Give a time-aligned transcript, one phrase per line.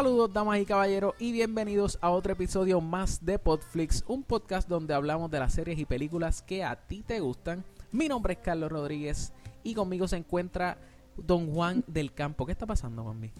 [0.00, 4.94] Saludos damas y caballeros y bienvenidos a otro episodio más de Podflix, un podcast donde
[4.94, 7.66] hablamos de las series y películas que a ti te gustan.
[7.92, 10.78] Mi nombre es Carlos Rodríguez y conmigo se encuentra
[11.18, 12.46] Don Juan del Campo.
[12.46, 13.30] ¿Qué está pasando, Juanmi?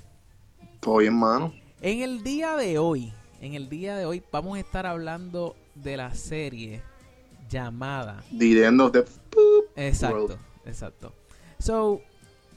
[0.81, 1.55] Todo bien, mano.
[1.81, 5.97] En el día de hoy, en el día de hoy vamos a estar hablando de
[5.97, 6.83] la serie
[7.49, 9.05] llamada The End of the
[9.77, 10.39] Exacto, World.
[10.67, 11.15] exacto.
[11.59, 12.03] So,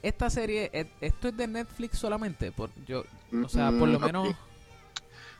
[0.01, 3.05] esta serie, eh, esto es de Netflix solamente, por yo,
[3.41, 4.37] o sea, por lo Mm, menos.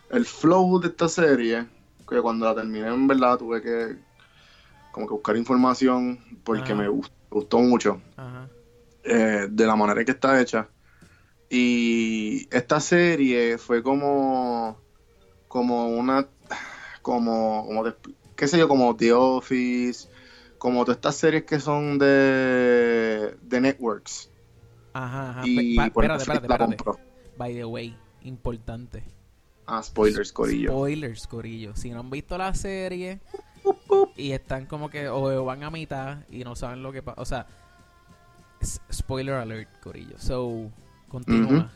[0.10, 1.70] El flow de esta serie,
[2.08, 3.98] que cuando la terminé en verdad tuve que
[4.92, 6.76] como que buscar información porque Ajá.
[6.76, 8.50] me gust- me gustó mucho ajá,
[9.04, 10.72] eh, de la manera en que está hecha.
[11.50, 14.84] Y esta serie fue como
[15.48, 16.30] como una
[17.04, 20.10] como, como te- qué sé yo, como The Office,
[20.58, 24.32] como todas estas series que son de de networks.
[24.94, 25.48] ajá, ajá.
[25.48, 26.58] Y Pa- por espérate, Netflix espérate, la espérate.
[26.58, 27.00] compró.
[27.38, 29.04] By the way, importante.
[29.66, 30.72] Ah, spoilers, Corillo.
[30.72, 31.76] Spoilers, Corillo.
[31.76, 33.20] Si no han visto la serie
[34.16, 37.26] y están como que o van a mitad y no saben lo que pasa, o
[37.26, 37.48] sea,
[38.92, 40.18] spoiler alert, Corillo.
[40.18, 40.70] So,
[41.08, 41.72] continúa.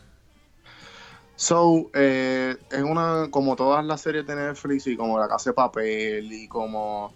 [1.36, 5.54] So, eh, es una, como todas las series de Netflix y como La Casa de
[5.54, 7.14] Papel y como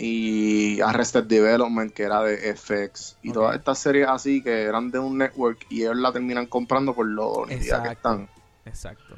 [0.00, 5.00] y Arrested Development que era de FX y todas estas series así que eran de
[5.00, 8.28] un network y ellos la terminan comprando por lo nítida que están.
[8.64, 9.16] Exacto.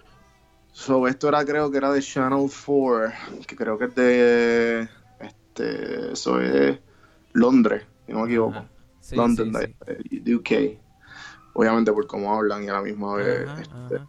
[0.73, 3.13] So, esto era creo que era de Channel 4,
[3.47, 4.89] que creo que es de
[5.21, 6.79] este, eso es
[7.33, 8.65] Londres, si no me equivoco.
[9.01, 9.75] Sí, London, sí, sí.
[10.09, 10.81] de- de UK.
[11.53, 14.07] Obviamente por cómo hablan y a la misma vez Ajá, este, ajá.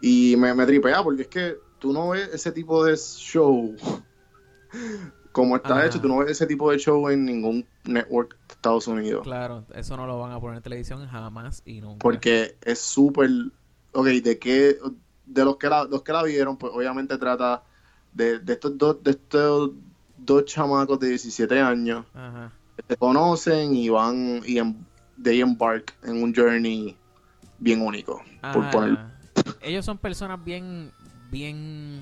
[0.00, 3.76] Y me, me tripea porque es que tú no ves ese tipo de show
[5.36, 5.86] como está Ajá.
[5.86, 9.22] hecho, tú no ves ese tipo de show en ningún network de Estados Unidos.
[9.22, 11.98] Claro, eso no lo van a poner en televisión jamás y nunca.
[11.98, 13.28] Porque es súper...
[13.92, 14.78] Ok, de qué...
[15.26, 17.62] De los que la, los que la vieron, pues obviamente trata
[18.14, 19.72] de, de estos dos de estos
[20.16, 22.52] dos chamacos de 17 años Ajá.
[22.76, 24.86] que se conocen y van y en,
[25.22, 26.96] they embark en un journey
[27.58, 28.22] bien único.
[28.54, 29.12] Por Ajá.
[29.60, 30.92] Ellos son personas bien,
[31.30, 32.00] bien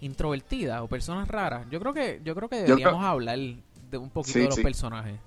[0.00, 1.66] introvertidas o personas raras.
[1.70, 4.54] Yo creo que, yo creo que deberíamos creo- hablar de un poquito Sí, de los
[4.54, 4.62] sí.
[4.62, 5.18] personajes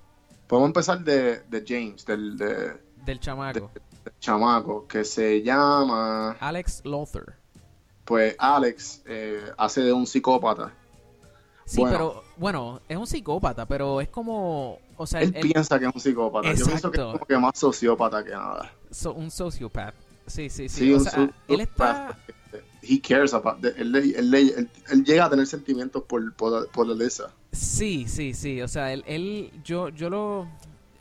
[0.46, 3.70] podemos empezar de, de James, del, de, del chamaco.
[4.04, 7.36] del chamaco, que se llama, Alex Lothar.
[8.04, 10.70] pues Alex, eh, hace de un psicópata.
[11.64, 11.96] Sí, Bueno.
[11.96, 15.94] pero bueno, es un psicópata, pero es como, o sea, Él él- piensa que es
[15.94, 16.48] un psicópata.
[16.52, 17.12] Yo pienso que es Exacto.
[17.12, 18.70] como que más sociópata que nada.
[18.90, 19.94] so- un sociopath.
[20.26, 20.84] Sí, sí, sí.
[20.84, 22.18] Sí, o un sea, él está,
[22.88, 23.64] He cares about...
[23.64, 27.32] Él, él- él- él- él llega a tener sentimientos por, por, por Lisa.
[27.52, 28.60] sí, sí, sí.
[28.62, 30.48] O sea, él, él yo, yo lo,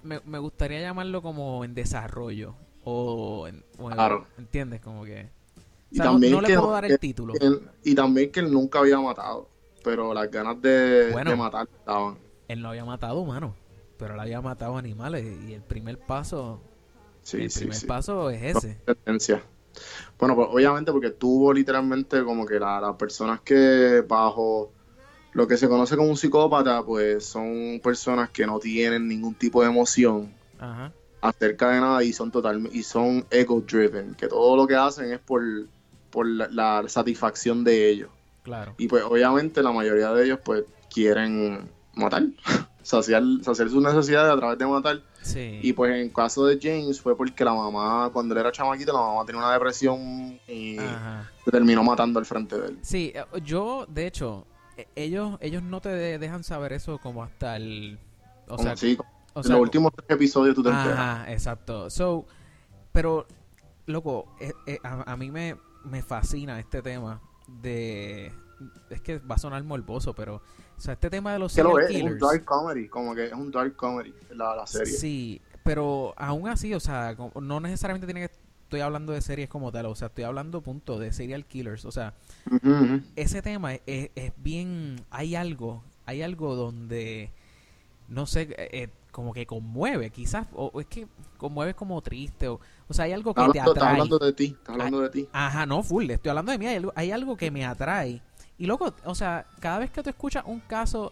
[0.04, 4.28] me, me gustaría llamarlo como en desarrollo o, en, o en- Claro.
[4.38, 4.82] ¿entiendes?
[4.82, 5.60] Como que, o
[5.92, 7.34] Y sea, no- también no, le que- puedo dar el título.
[7.84, 9.50] Y también que él nunca había matado.
[9.84, 11.32] Pero las ganas de, Bueno.
[11.32, 12.18] de matar estaban.
[12.48, 13.54] Él no había matado humanos,
[13.98, 16.62] pero él había matado animales y el primer paso,
[17.22, 17.86] Sí, el sí, primer sí.
[17.86, 18.78] paso es ese.
[20.19, 24.72] Bueno, pues obviamente porque tuvo literalmente como que la- las personas que bajo
[25.34, 29.62] lo que se conoce como un psicópata, pues son personas que no tienen ningún tipo
[29.63, 30.94] de emoción Ajá.
[31.22, 35.12] acerca de nada y son total y son ego driven, que todo lo que hacen
[35.12, 35.41] es por,
[36.12, 38.09] por la, la satisfacción de ellos.
[38.44, 38.75] Claro.
[38.78, 42.24] Y pues obviamente la mayoría de ellos pues quieren matar,
[42.84, 45.02] saciar, saciar sus necesidades a través de matar.
[45.22, 45.60] Sí.
[45.63, 49.00] Y pues en caso de James fue porque la mamá, cuando él era chamaquito, la
[49.00, 51.31] mamá tenía una depresión y Ajá.
[51.44, 52.80] se terminó matando al frente de él.
[52.81, 54.46] Sí, eh, yo, de hecho,
[54.78, 57.98] e- ellos, ellos no te de- dejan saber eso como hasta el,
[58.48, 58.98] o sea, sí,
[59.34, 61.00] o en sea, los últimos tres episodios tú te enteras.
[61.00, 61.90] Ajá, exacto.
[61.90, 62.25] So,
[62.92, 63.25] pero,
[63.86, 65.56] loco, eh, eh, a, a mí me,
[65.86, 68.31] me fascina este tema de...
[68.90, 70.42] Es que va a sonar morboso, pero...
[70.83, 72.19] O sea, este tema de los lo serial es, es un killers.
[72.19, 74.91] dark comedy, como que es un dark comedy la, la serie.
[74.91, 78.33] Sí, pero aún así, o sea, no necesariamente tiene que...
[78.63, 81.85] Estoy hablando de series como tal, o sea, estoy hablando, punto, de serial killers.
[81.85, 82.15] O sea,
[83.15, 84.97] ese tema es, es bien...
[85.09, 87.31] Hay algo, hay algo donde...
[88.09, 91.07] No sé, eh, eh, como que conmueve, quizás, o, o es que
[91.38, 92.59] conmueve como triste, o,
[92.89, 93.91] o sea, hay algo que te hablando, estás atrae.
[93.94, 95.30] hablando de ti, estás hablando de ti.
[95.31, 96.68] Ajá, no, full, estoy hablando de mí.
[96.68, 98.21] Hay algo, hay algo que me atrae.
[98.58, 101.12] Y loco, o sea, cada vez que tú escuchas un caso,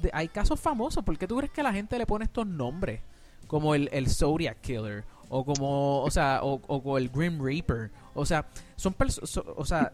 [0.00, 1.04] de- hay casos famosos.
[1.04, 3.00] ¿Por qué tú crees que la gente le pone estos nombres?
[3.46, 7.90] Como el, el Zodiac Killer, o como, o sea, o, o el Grim Reaper.
[8.14, 8.46] O sea,
[8.76, 9.92] son personas, o sea,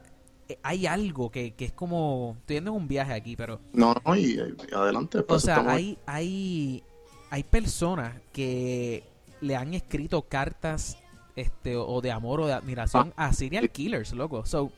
[0.48, 3.94] eh, hay algo que, que es como, estoy yendo en un viaje aquí, pero No,
[4.04, 5.22] no, y, y adelante.
[5.22, 6.82] por o sea, estamos- hay, hay,
[7.30, 9.04] hay personas que
[9.40, 10.98] le han escrito cartas
[11.36, 14.44] este o de amor o de admiración a serial killers, loco.
[14.44, 14.72] So,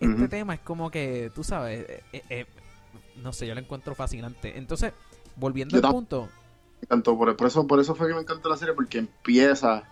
[0.00, 2.46] este tema es como que, tú sabes, eh, eh, eh,
[3.16, 4.56] no sé, yo lo encuentro fascinante.
[4.58, 4.92] Entonces,
[5.36, 6.28] volviendo Yo al punto,
[6.80, 9.84] Me encantó, por, eso, por eso fue que me encantó la serie, porque empieza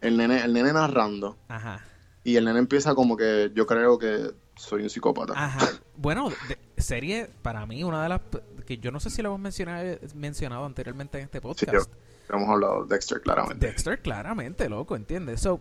[0.00, 1.36] el nene, el nene narrando.
[1.48, 1.84] ajá,
[2.24, 5.32] Y el nene empieza como que yo creo que soy un psicópata.
[5.36, 5.68] ajá.
[5.96, 8.20] Bueno, de- serie para mí una de las
[8.66, 11.90] que yo no sé si lo hemos mencionado, mencionado anteriormente en este podcast.
[12.28, 13.66] Hemos hablado de Dexter claramente.
[13.66, 15.40] Dexter, claramente, loco, ¿entiendes?
[15.40, 15.60] So,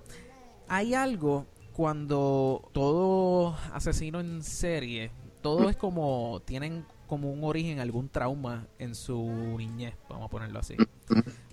[0.68, 1.46] hay algo
[1.78, 5.12] cuando todo asesino en serie,
[5.44, 9.24] todo es como, tienen como un origen, algún trauma en su
[9.60, 10.76] niñez, vamos a ponerlo así,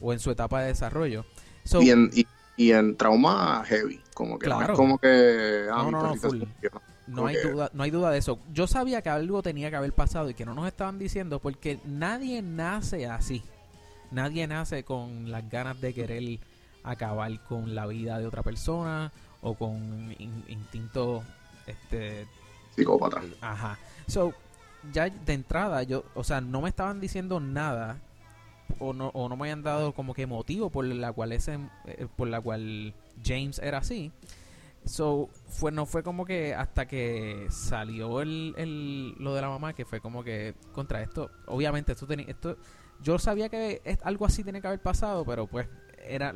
[0.00, 1.26] o en su etapa de desarrollo.
[1.64, 2.26] So, y, en, y,
[2.56, 4.72] y en trauma heavy, como que no Claro.
[4.72, 6.42] es como que ah, No, no, no, full.
[7.06, 8.38] no hay duda, no hay duda de eso.
[8.50, 11.80] Yo sabía que algo tenía que haber pasado y que no nos estaban diciendo porque
[11.84, 13.42] nadie nace así.
[14.10, 16.38] Nadie nace con las ganas de querer
[16.82, 19.12] acabar con la vida de otra persona
[19.44, 21.22] o con in- instinto
[21.66, 22.26] este
[22.74, 23.22] psicópata.
[23.40, 23.78] Ajá.
[24.08, 24.32] So,
[24.92, 27.98] ya de entrada, yo, o sea, no me estaban diciendo nada
[28.78, 32.06] o no, o no me habían dado como que motivo por la cual ese, eh,
[32.16, 32.94] por la cual
[33.24, 34.10] James era así.
[34.84, 39.72] So, fue, no fue como que hasta que salió el, el, lo de la mamá,
[39.72, 42.58] que fue como que contra esto, obviamente esto tenía, esto,
[43.02, 45.66] yo sabía que es- algo así tenía que haber pasado, pero pues
[46.06, 46.34] era,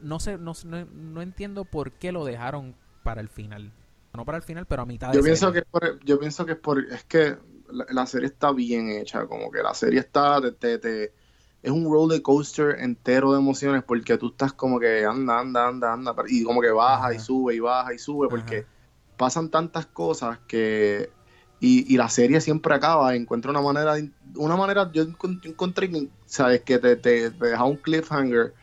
[0.00, 3.72] no sé, no, no, no entiendo por qué lo dejaron para el final.
[4.14, 5.52] No para el final, pero a mitad de Yo pienso serie.
[5.52, 7.38] que por, yo pienso que es por, es que
[7.68, 11.14] la, la serie está bien hecha, como que la serie está, te, te- te-
[11.62, 15.92] es un roller coaster entero de emociones porque tú estás como que anda, anda, anda,
[15.92, 18.68] anda, y como que baja y sube y baja y sube porque Ajá.
[19.16, 21.14] pasan tantas cosas que
[21.58, 23.94] y, y la serie siempre acaba, encuentra una manera,
[24.36, 25.88] una manera, yo encon- yo encontré,
[26.26, 28.54] sabes, que te, te, te deja un cliffhanger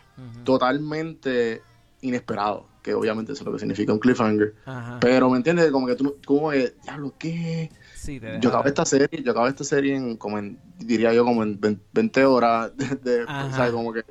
[0.44, 1.62] Totalmente
[2.02, 4.54] inesperado, que obviamente eso es lo que significa un cliffhanger.
[4.66, 5.00] Ajá.
[5.00, 5.72] Pero, ¿me entiendes?
[5.72, 7.72] Como que tú, como que, diablo, ¿qué?
[7.96, 11.24] Sí, te Yo acabé esta serie, yo acabé esta serie en, como en, diría yo,
[11.24, 11.60] como en
[11.94, 13.46] 20 horas, de, de- Ajá.
[13.48, 14.04] o sea, como que,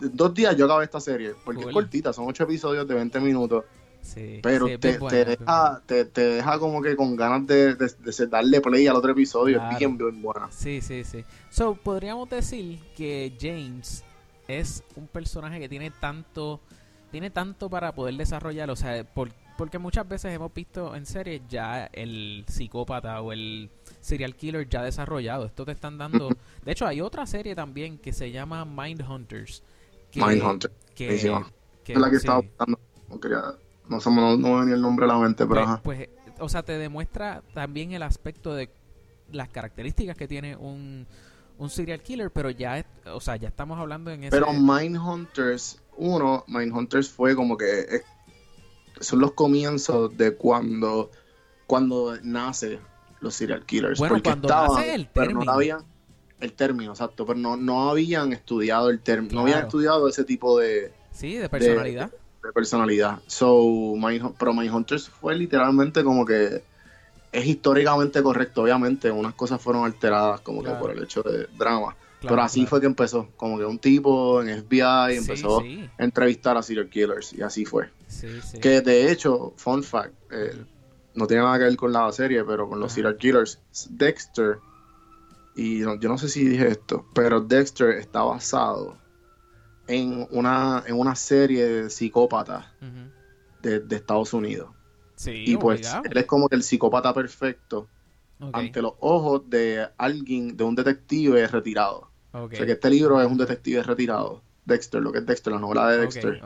[0.00, 1.70] dos días yo acabé esta serie, porque Cool.
[1.70, 3.64] es cortita, son ocho episodios de 20 minutos,
[4.02, 7.74] Sí, pero sí, te, buena, te deja, te, te deja como que con ganas de,
[7.74, 9.72] de- de darle play al otro episodio, Claro.
[9.72, 10.50] es bien, buena.
[10.50, 11.22] Sí, sí, sí.
[11.50, 14.02] So, podríamos decir que James
[14.58, 16.60] es un personaje que tiene tanto
[17.10, 21.42] tiene tanto para poder desarrollar, o sea, por- porque muchas veces hemos visto en series
[21.48, 23.68] ya el psicópata o el
[24.00, 25.44] serial killer ya desarrollado.
[25.44, 26.28] Esto te están dando.
[26.64, 29.62] De hecho, hay otra serie también que se llama Mindhunters.
[30.12, 31.50] que- Mindhunter, Que, buenísima.
[31.84, 32.26] que- es la que sí.
[32.26, 33.42] estaba buscando, no quería,
[33.88, 35.80] no, sé, no, no me venía el nombre a la mente, pero Pues, ajá.
[35.82, 36.08] pues,
[36.38, 38.70] o sea, te demuestra también el aspecto de
[39.32, 41.06] las características que tiene un,
[41.60, 44.30] un serial killer, pero ya, o sea, ya estamos hablando en ese...
[44.30, 48.04] Pero Mindhunters 1, Mindhunters fue como que es-
[49.00, 51.10] son los comienzos de cuando
[51.66, 52.80] cuando nace
[53.20, 53.98] los serial killers.
[53.98, 55.52] Bueno, porque cuando estaban, nace el pero no término.
[55.52, 55.78] habían
[56.40, 59.68] el término, exacto, pero no, no habían estudiado el término, no habían Claro.
[59.68, 62.10] estudiado ese tipo de, sí, de personalidad.
[62.42, 63.20] de personalidad.
[63.26, 63.62] So,
[63.94, 66.62] Mindhun- pero Mindhunters fue literalmente como que
[67.32, 70.76] es históricamente correcto, obviamente, unas cosas fueron alteradas como Claro.
[70.76, 71.96] que por el hecho de drama.
[72.20, 72.70] Claro, pero así claro.
[72.70, 76.88] fue que empezó, como que un tipo en FBI empezó sí, a entrevistar a serial
[76.90, 77.88] killers y así fue.
[78.08, 78.26] sí.
[78.60, 80.54] Que de hecho, fun fact, eh,
[81.14, 82.94] no tiene nada que ver con la serie, pero con los Ajá.
[82.96, 83.60] serial killers,
[83.90, 84.58] Dexter,
[85.54, 88.98] y no- yo no sé si dije esto, pero Dexter está basado
[89.86, 92.66] en una, en una serie de psicópatas
[93.62, 94.70] de Estados Unidos.
[95.20, 96.02] Sí, y pues obligado.
[96.10, 97.88] él es como que el psicópata perfecto
[98.52, 102.10] ante los ojos de alguien, de un detective retirado.
[102.32, 104.40] ok, O sea que este libro es un detective retirado.
[104.64, 106.40] Dexter, lo que es Dexter, la novela de Dexter.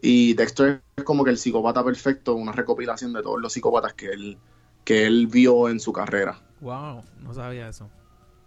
[0.00, 4.06] Y Dexter es como que el psicópata perfecto, una recopilación de todos los psicópatas que
[4.08, 4.38] él,
[4.84, 6.40] que él vio en su carrera.
[6.62, 7.88] Wow, no sabía eso.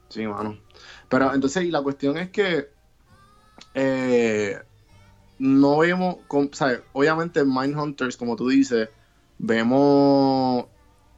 [0.09, 0.57] Sí, mano.
[1.07, 2.69] Pero entonces, y la cuestión es que
[3.73, 4.59] eh,
[5.39, 6.81] no vemos, com- ¿sabes?
[6.91, 8.89] Obviamente en Mindhunters, como tú dices,
[9.37, 10.65] vemos,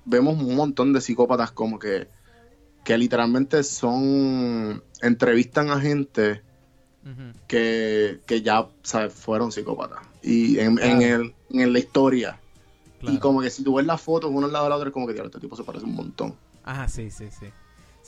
[0.05, 2.07] vemos un montón de psicópatas como que,
[2.83, 6.43] que literalmente son, entrevistan a gente
[7.47, 9.13] que, que ya, ¿sabes?
[9.13, 9.99] Fueron psicópatas.
[10.21, 12.39] Y en, en, el, en la historia.
[12.99, 13.15] Claro.
[13.15, 15.07] Y como que si tú ves las fotos uno al lado del otro, es como
[15.07, 16.35] que, "Diablo, este tipo se parece un montón.
[16.63, 17.47] Ajá, sí, sí, sí.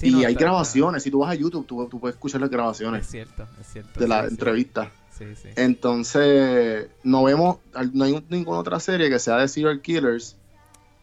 [0.02, 2.50] Sí, y no, hay grabaciones, si tú vas a YouTube, tú, tú puedes escuchar las
[2.50, 4.00] grabaciones Es cierto, es cierto.
[4.00, 4.92] de la sí, entrevista.
[5.18, 5.50] Sí, sí.
[5.56, 7.58] Entonces, no vemos,
[7.94, 10.36] no hay ninguna otra serie que sea de serial killers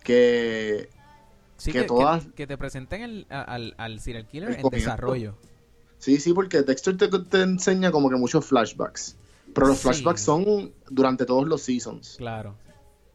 [0.03, 0.89] que,
[1.65, 4.87] que que, todas- que- que te presenten el- al, al serial killer El en comienzo.
[4.91, 5.35] desarrollo.
[5.99, 9.17] sí, sí, porque Dexter te, te enseña como que muchos flashbacks.
[9.55, 12.17] Pero los flashbacks son durante todos los seasons.
[12.19, 12.55] Claro.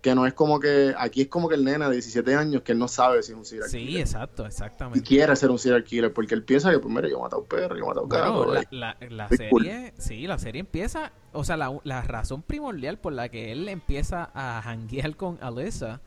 [0.03, 0.93] Que no es como que.
[0.97, 3.37] Aquí es como que el nene de 17 años que él no sabe si es
[3.37, 4.01] un serial Sí, killer.
[4.01, 5.01] exacto, Y exactamente.
[5.01, 7.75] quiere ser un serial killer porque él piensa que, pues, mira, yo he matado perro,
[7.77, 8.53] yo he matado Bueno, gato.
[8.53, 9.63] la, y- la, la Muy cool.
[9.63, 13.67] serie, sí, la serie empieza, o sea, la, la razón primordial por la que él
[13.69, 16.01] empieza a janguear con Alyssa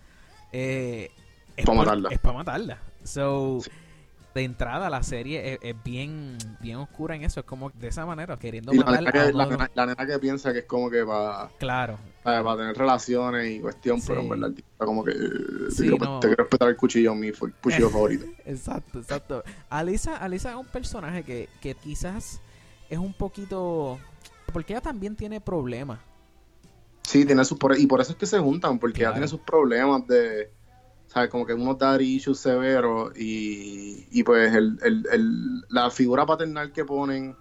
[0.53, 1.11] eh,
[1.57, 2.09] es Pa' por- matarla.
[2.11, 2.79] Es para matarla.
[3.03, 3.71] So, Sí.
[4.37, 8.05] De entrada la serie es, es bien, bien oscura en eso, es como de esa
[8.07, 10.61] manera, queriendo y la matar nena, a que, la, nena, la nena que piensa que
[10.61, 15.13] es como que para, Claro, para tener relaciones y cuestión, pero en verdad como que.
[15.71, 16.21] Sí, te, quiero, no.
[16.21, 18.27] te quiero respetar el cuchillo, mi cuchillo favorito.
[18.45, 19.43] Exacto, exacto.
[19.71, 22.41] Alisa, Alisa es un personaje que, que quizás
[22.91, 23.99] es un poquito...
[24.53, 25.99] Porque ella también tiene problemas.
[27.03, 29.13] Sí, tiene sus y por eso es que se juntan, porque Claro.
[29.13, 30.51] ella tiene sus problemas de,
[31.09, 31.31] ¿sabes?
[31.31, 36.73] Como que unos daddy issues severos y, y pues el, el, el- la figura paternal
[36.73, 37.37] que ponen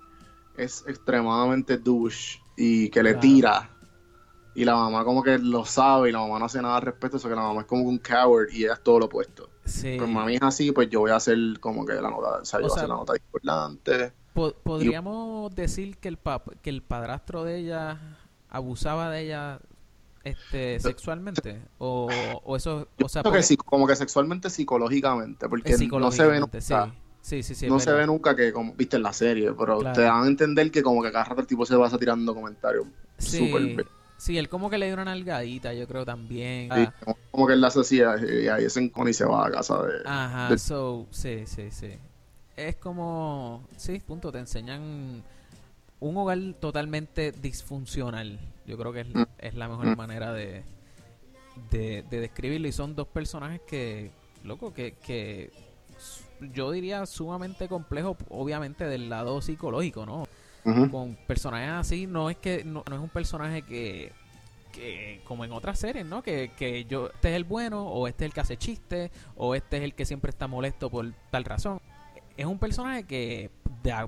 [0.58, 3.70] es extremadamente douche y que le tira.
[4.56, 7.18] Y la mamá como que lo sabe y la mamá no hace nada al respecto,
[7.18, 9.50] eso que la mamá es como un coward y ella es todo lo opuesto.
[9.66, 9.96] Sí.
[9.98, 12.62] Pues mami es así, pues yo voy a hacer como que la nota, o sea,
[12.62, 14.14] yo O voy a hacer la nota discordante.
[14.34, 18.00] Po- ¿Podríamos decir que el pap que el padrastro de ella
[18.50, 19.60] abusaba de ella
[20.26, 21.62] este sexualmente?
[21.78, 26.40] O, o eso, o sea, que sí, como que sexualmente, psicológicamente, porque no se ve
[26.42, 26.60] nunca.
[26.62, 26.74] sí.
[27.22, 29.80] Sí, sí, sí, es no se ve nunca que, como viste en la serie, pero
[29.80, 29.96] Claro.
[29.96, 32.86] te dan a entender que como que cada rato el tipo se pasa tirando comentarios.
[33.18, 36.72] Sí, súper- sí, él como que le dio una nalgadita, yo creo también.
[36.72, 39.52] Ah, como, como que él la hacía y ahí se encona y se va a
[39.52, 39.94] casa de...
[40.06, 41.94] Ajá, de- so, sí, sí, sí.
[42.56, 45.24] Es como, sí, punto, te enseñan
[46.00, 48.40] un hogar totalmente disfuncional.
[48.66, 49.24] Yo creo que es, Mm.
[49.40, 49.98] es la mejor Mm.
[49.98, 50.64] manera de,
[51.72, 52.68] de, de describirlo.
[52.68, 54.12] Y son dos personajes que,
[54.44, 55.52] loco, que, que
[56.54, 60.26] yo diría sumamente complejo, obviamente del lado psicológico, ¿no?
[60.90, 64.12] Con personajes así, no es que no, no es un personaje que,
[64.74, 66.24] que como en otras series, ¿no?
[66.24, 69.54] Que, que yo, este es el bueno, o este es el que hace chistes, o
[69.54, 71.80] este es el que siempre está molesto por tal razón.
[72.36, 73.52] Es un personaje que,
[73.84, 74.08] de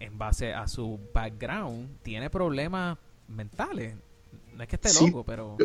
[0.00, 2.96] en base a su background, tiene problemas
[3.30, 3.96] mentales.
[4.54, 5.06] No es que esté Sí.
[5.06, 5.56] loco, pero...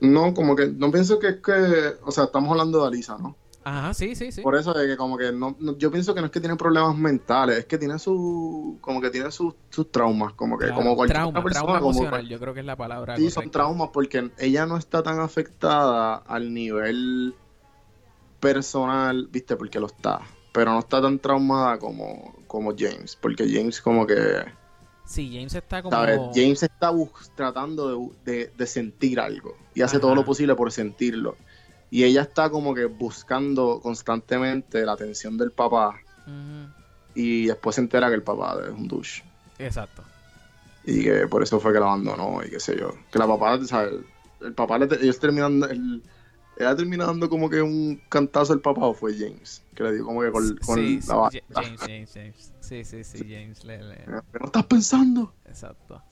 [0.00, 1.94] No, como que no pienso que es que...
[2.04, 3.36] O sea, estamos hablando de Alisa, ¿no?
[3.64, 4.42] Ajá, sí, sí, sí.
[4.42, 6.56] Por eso de que como que no, no- yo pienso que no es que tiene
[6.56, 8.78] problemas mentales, es que tiene su...
[8.80, 11.78] Como que tiene sus, sus traumas, como que Claro, como cualquier trauma, otra persona, trauma
[11.80, 15.04] como emocional, yo creo que es la palabra Sí, son traumas porque ella no está
[15.04, 17.36] tan afectada al nivel
[18.40, 19.56] personal, ¿viste?
[19.56, 20.20] Porque lo está.
[20.52, 23.16] Pero no está tan traumada como, como James.
[23.16, 24.16] Porque James como que,
[25.04, 25.94] Sí, James está como...
[25.96, 26.20] ¿sabes?
[26.34, 26.92] James está
[27.34, 29.56] tratando de, de- de sentir algo.
[29.74, 30.02] Y hace Ajá.
[30.02, 31.36] todo lo posible por sentirlo.
[31.90, 36.00] Y ella está como que buscando constantemente la atención del papá.
[37.14, 39.22] Y después se entera que el papá es un douche.
[39.58, 40.02] Exacto.
[40.84, 42.94] y que por eso fue que la abandonó y qué sé yo.
[43.12, 43.82] Que la papá, sea,
[44.40, 46.02] el, papá, le, ellos terminan, el,
[46.56, 50.04] ella termina dando como que un cantazo al papá o fue James, que le dio
[50.04, 51.38] como que con, con sí, la sí, bata.
[51.54, 52.52] Ja- James, James, James.
[52.60, 53.64] Sí, sí, sí, James.
[53.64, 55.32] Le, le- ¿Qué no estás pensando?
[55.46, 56.02] Exacto.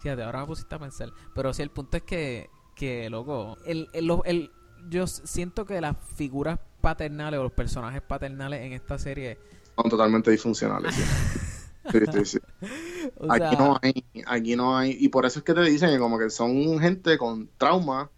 [0.00, 1.12] Fíjate, ahora me pusiste a pensar.
[1.34, 4.50] Pero sí, el punto es que, que loco, el, el, el-
[4.90, 9.38] yo siento que las figuras paternales o los personajes paternales en esta serie,
[9.76, 10.94] Son totalmente disfuncionales.
[11.90, 12.38] Sí, sí, sí.
[13.28, 16.18] Aquí no hay, aquí no hay, y por eso es que te dicen que como
[16.18, 18.10] que son gente con trauma,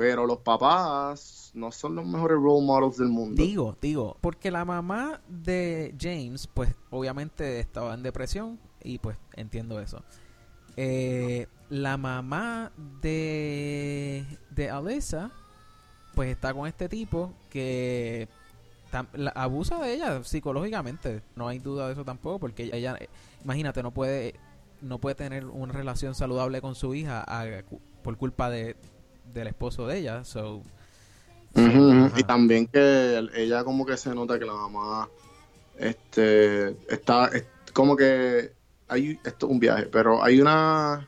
[0.00, 3.42] pero los papás no son los mejores role models del mundo.
[3.42, 9.78] digo, digo, porque la mamá de James, pues obviamente estaba en depresión y pues entiendo
[9.78, 10.02] eso.
[10.78, 15.32] Eh, la mamá de, de Alyssa,
[16.14, 18.26] pues está con este tipo que
[19.34, 21.20] abusa de ella psicológicamente.
[21.36, 22.98] No hay duda de eso tampoco, porque ella,
[23.44, 24.34] imagínate, no puede
[24.80, 27.22] no puede tener una relación saludable con su hija
[28.02, 28.76] por culpa de
[29.32, 30.24] del esposo de ella.
[30.24, 30.62] So.
[31.54, 35.08] Y también que el- ella como que se nota que la mamá
[35.78, 38.52] este está es como que
[38.88, 41.06] hay esto es un viaje, pero hay una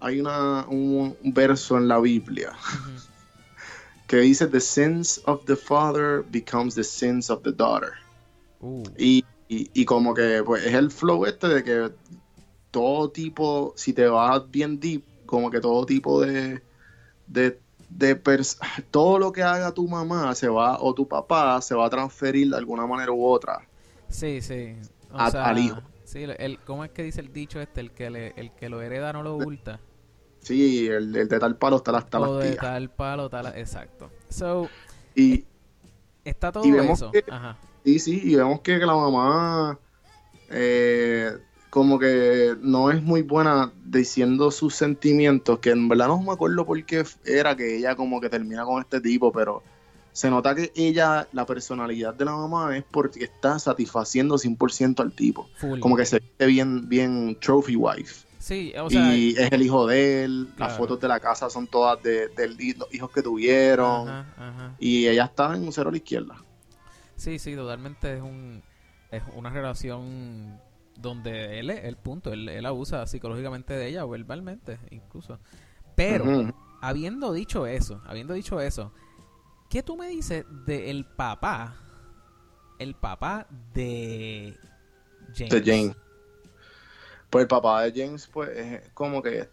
[0.00, 2.52] hay una un, un verso en la Biblia
[4.06, 7.92] que dice the sins of the father becomes the sins of the daughter.
[8.60, 11.90] Uh, Y, y, y como que pues es el flow este de que
[12.70, 16.62] todo tipo, si te vas bien deep, como que todo tipo de,
[17.26, 18.14] de, de
[18.90, 22.50] todo lo que haga tu mamá se va, o tu papá se va a transferir
[22.50, 23.66] de alguna manera u otra.
[24.08, 24.76] Sí, sí.
[25.12, 25.80] O A- sea, al hijo.
[26.04, 27.80] Sí, el, ¿cómo es que dice el dicho este?
[27.80, 29.80] El que, le, el que lo hereda no lo oculta.
[30.40, 33.46] Sí, el, el de tal palo está las O de tal palo, tal...
[33.56, 34.10] Exacto.
[34.28, 34.68] So,
[35.14, 35.44] Y,
[36.24, 37.10] está todo Y vemos eso.
[37.12, 37.56] que- Ajá.
[37.84, 39.78] y sí, y vemos que la mamá,
[40.50, 41.30] eh,
[41.72, 46.66] como que no es muy buena diciendo sus sentimientos, que en verdad no me acuerdo
[46.66, 49.62] por qué era que ella como que termina con este tipo, pero
[50.12, 55.14] se nota que ella, la personalidad de la mamá es porque está satisfaciendo 100% al
[55.14, 55.48] tipo.
[55.56, 55.80] Full.
[55.80, 58.26] Como que se ve bien, bien trophy wife.
[58.38, 61.66] Sí, o sea, y es el hijo de él, las fotos de la casa son
[61.68, 64.10] todas de, de los hijos que tuvieron.
[64.10, 64.76] ajá, ajá.
[64.78, 66.34] Y ella está en un cero a la izquierda.
[67.16, 68.62] Sí, sí, totalmente es un
[69.10, 70.58] es una relación
[70.96, 75.38] donde él es el punto, él, él abusa psicológicamente de ella o verbalmente incluso.
[75.94, 78.92] Pero habiendo dicho eso, habiendo dicho eso,
[79.68, 81.76] ¿qué tú me dices del papá?
[82.78, 84.56] El papá de
[85.34, 85.50] James.
[85.50, 85.96] de James.
[87.30, 89.48] Pues el papá de James, pues, es como que.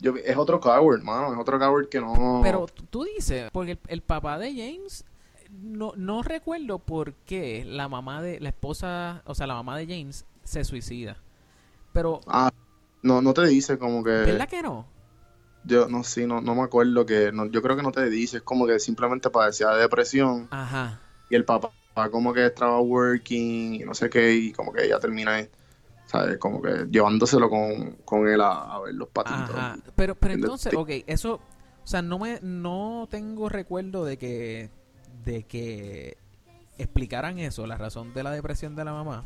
[0.00, 1.32] Yo, es otro coward, mano.
[1.32, 2.40] Es otro coward que no.
[2.42, 5.04] Pero tú- tú dices, porque el, el papá de James,
[5.50, 9.86] no, no recuerdo por qué la mamá de, la esposa, o sea, la mamá de
[9.86, 11.16] James se suicida.
[11.92, 12.50] Pero, Ah,
[13.02, 14.10] no, no te dice como que.
[14.10, 14.86] ¿verdad que no?
[15.64, 17.32] Yo no sé, no, no me acuerdo que.
[17.32, 18.38] no- yo creo que no te dice.
[18.38, 20.48] Es como que simplemente padecía de depresión.
[20.50, 21.00] Ajá.
[21.30, 21.70] Y el papá
[22.10, 24.34] como que estaba working y no sé qué.
[24.34, 25.46] Y como que ella termina,
[26.06, 26.38] ¿sabes?
[26.38, 29.50] Como que llevándoselo con, con él a, a ver los patitos.
[29.56, 29.76] Ajá.
[29.96, 30.76] Pero, pero entonces, Sí.
[30.76, 31.34] ok, eso,
[31.82, 34.70] o sea, no me, no tengo recuerdo de que,
[35.24, 36.18] de que
[36.76, 39.24] explicaran eso, la razón de la depresión de la mamá.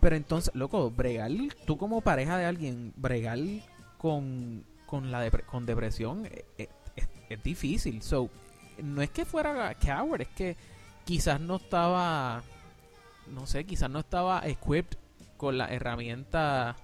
[0.00, 1.30] Pero entonces, loco, bregar,
[1.66, 3.38] tú como pareja de alguien, bregar
[3.98, 8.00] con, con la depre- con depresión eh, eh, es, es difícil.
[8.02, 8.30] So,
[8.82, 10.56] no es que fuera coward, es que
[11.04, 12.42] quizás no estaba,
[13.28, 14.96] no sé, quizás no estaba equipped
[15.36, 16.76] con la herramienta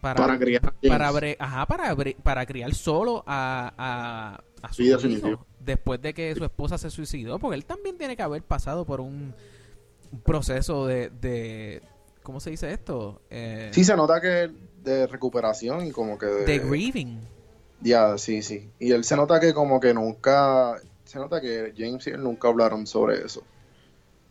[0.00, 4.82] para, Para criar para, bre- ajá, para, bre- para criar solo a, a, a su
[4.82, 8.42] Sí, hijo después de que su esposa se suicidó, porque él también tiene que haber
[8.42, 9.34] pasado por un
[10.24, 11.82] proceso de, de
[12.22, 13.20] ¿cómo se dice esto?
[13.30, 14.50] Eh, Sí, se nota que
[14.82, 17.20] de recuperación y como que de, de grieving.
[17.80, 18.70] Ya, sí, sí.
[18.78, 22.48] Y él se nota que como que nunca, se nota que James y él nunca
[22.48, 23.42] hablaron sobre eso.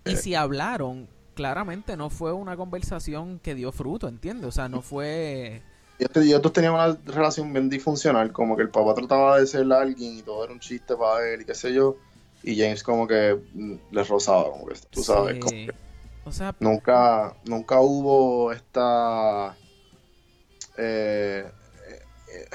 [0.06, 0.16] Y Eh.
[0.18, 4.48] si hablaron, claramente no fue una conversación que dio fruto, ¿entiendes?
[4.48, 5.62] O sea, no fue...
[6.00, 9.72] Y este- ellos tenían una relación bien disfuncional, como que el papá trataba de ser
[9.72, 11.98] alguien y todo era un chiste para él y qué sé yo.
[12.50, 15.40] Y James como que mm, le rozaba, como que tú sabes, Sí.
[15.42, 15.76] como que
[16.26, 19.56] O sea, nunca, nunca hubo esta,
[20.78, 21.50] eh,
[22.34, 22.46] eh,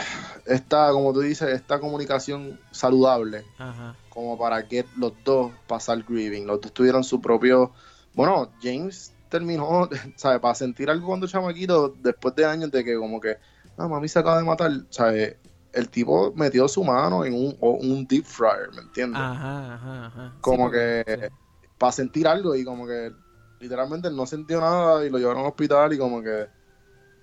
[0.47, 3.97] esta, como tú dices, esta comunicación saludable ajá.
[4.09, 7.73] como para que los dos pasar grieving, los dos tuvieron su propio,
[8.15, 10.41] bueno, James terminó, ¿sabes?
[10.41, 13.37] Para sentir algo cuando chamaquito, después de años de que como que,
[13.77, 15.37] ah, mami se acaba de matar, ¿sabes?
[15.73, 19.21] El tipo metió su mano en un, o- un deep fryer, ¿me entiendes?
[19.21, 20.33] Ajá, ajá, ajá.
[20.35, 21.21] Sí, Como que- sí.
[21.79, 23.13] Para sentir algo y como que
[23.59, 26.49] literalmente él no sintió nada y lo llevaron al hospital y como que,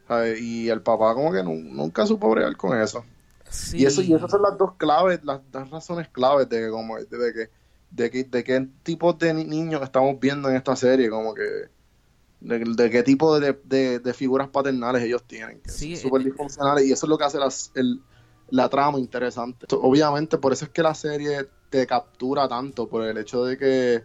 [0.07, 0.41] ¿sabes?
[0.41, 3.05] Y el papá como que nu- nunca supo bregar con eso.
[3.71, 4.13] Y eso, y Sí.
[4.13, 7.51] esas son las dos claves, las dos razones claves de que como de, de que
[7.91, 11.43] de que de qué tipo de ni- niños estamos viendo en esta serie, como que
[12.39, 16.21] de, de qué tipo de, de- de figuras paternales ellos tienen, que Sí, son súper
[16.21, 18.03] eh, disfuncionales, y eso es lo que hace las- el-
[18.51, 19.65] la trama interesante.
[19.71, 24.03] Obviamente, por eso es que la serie te captura tanto, por el hecho de que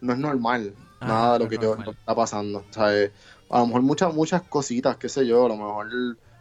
[0.00, 2.64] no es normal Ah, nada de no lo que yo- está pasando.
[2.68, 3.12] O sea, eh,
[3.50, 5.88] a lo mejor muchas, muchas cositas, qué sé yo, a lo mejor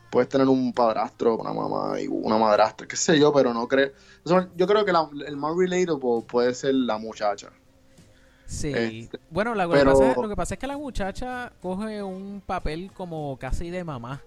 [0.10, 3.91] puedes tener un padrastro, una mamá y una madrastra, qué sé yo, pero no creo.
[4.55, 7.49] yo creo que la- el más relatable puede ser la muchacha.
[8.47, 8.71] Sí.
[8.73, 12.01] Este, bueno, la- lo, que pasa, es- lo que pasa es que la muchacha coge
[12.01, 14.21] un papel como casi de mamá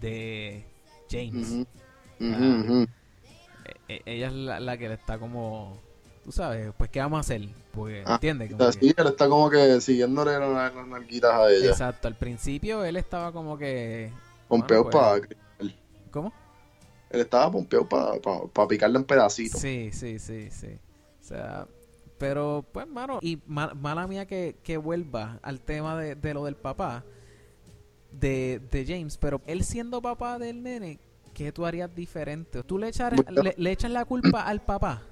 [0.00, 0.64] de
[1.10, 1.50] James.
[1.50, 1.66] Ujú,
[2.18, 5.78] E- e- ella es la, la que le está como,
[6.24, 9.28] tú sabes, pues qué vamos a hacer, porque Ah, Como sea, que- sí, él está
[9.28, 11.70] como que siguiéndole las, las nalguitas a ella.
[11.70, 14.10] exacto, al principio él estaba como que,
[14.48, 15.28] Pompeado Bueno, pues.
[15.60, 15.72] para.
[16.10, 16.32] ¿cómo?
[17.10, 19.60] Él estaba pompeado para picarle en pedacitos.
[19.60, 20.78] Sí, sí, sí, sí.
[21.20, 21.66] O sea,
[22.18, 26.44] pero pues, mano, y ma- mala mía que, que vuelva al tema de, de lo
[26.44, 27.04] del papá
[28.12, 30.98] de, de James, pero él siendo papá del nene,
[31.36, 32.62] ¿qué tú harías diferente?
[32.62, 33.42] ¿Tú le, echar, Bueno.
[33.42, 35.02] le, le echas la culpa al papá?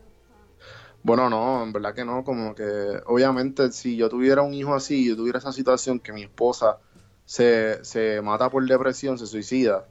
[1.03, 2.65] Bueno, no, en verdad que no, como que
[3.05, 6.79] obviamente si yo tuviera un hijo así, yo tuviera esa situación que mi esposa
[7.27, 9.87] se, se mata por depresión, se suicida,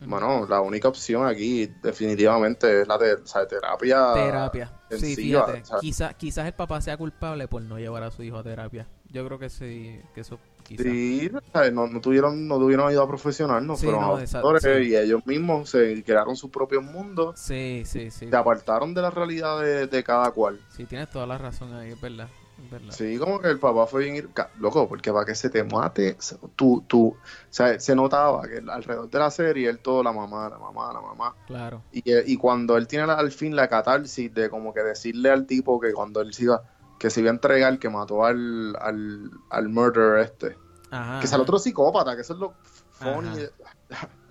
[0.00, 4.12] bueno, la única opción aquí definitivamente es la de, o sea, terapia.
[4.14, 4.72] Terapia.
[4.90, 5.62] Sí, fíjate.
[5.62, 5.78] o sea.
[5.78, 8.88] Quizá, quizás el papá sea culpable por no llevar a su hijo a terapia.
[9.10, 11.30] Yo creo que sí, que eso Sí,
[11.72, 14.90] no, no tuvieron, no tuvieron ayuda profesional, no Sí, fueron no, a exacto, doctores sí.
[14.90, 18.28] y ellos mismos se crearon sus propios mundos, Sí, sí, sí.
[18.28, 20.60] se apartaron de la realidad de, de cada cual.
[20.76, 22.28] Sí, tienes toda la razón ahí, es verdad.
[22.70, 22.90] ¿verdad?
[22.90, 26.16] Sí, como que el papá fue bien ir- loco, porque para que se te mate,
[26.56, 27.16] tú, tú, o
[27.50, 31.00] sea, se notaba que alrededor de la serie él todo la mamá, la mamá, la
[31.02, 31.34] mamá.
[31.46, 31.82] Claro.
[31.92, 32.02] Y,
[32.32, 35.78] y cuando él tiene la- al fin la catarsis de como que decirle al tipo
[35.78, 36.62] que cuando él se iba,
[36.98, 40.56] que se iba a entregar, que mató al, al, al murderer este.
[40.90, 41.18] Ajá.
[41.20, 42.54] que es el otro psicópata, que eso es lo
[42.92, 43.28] funny.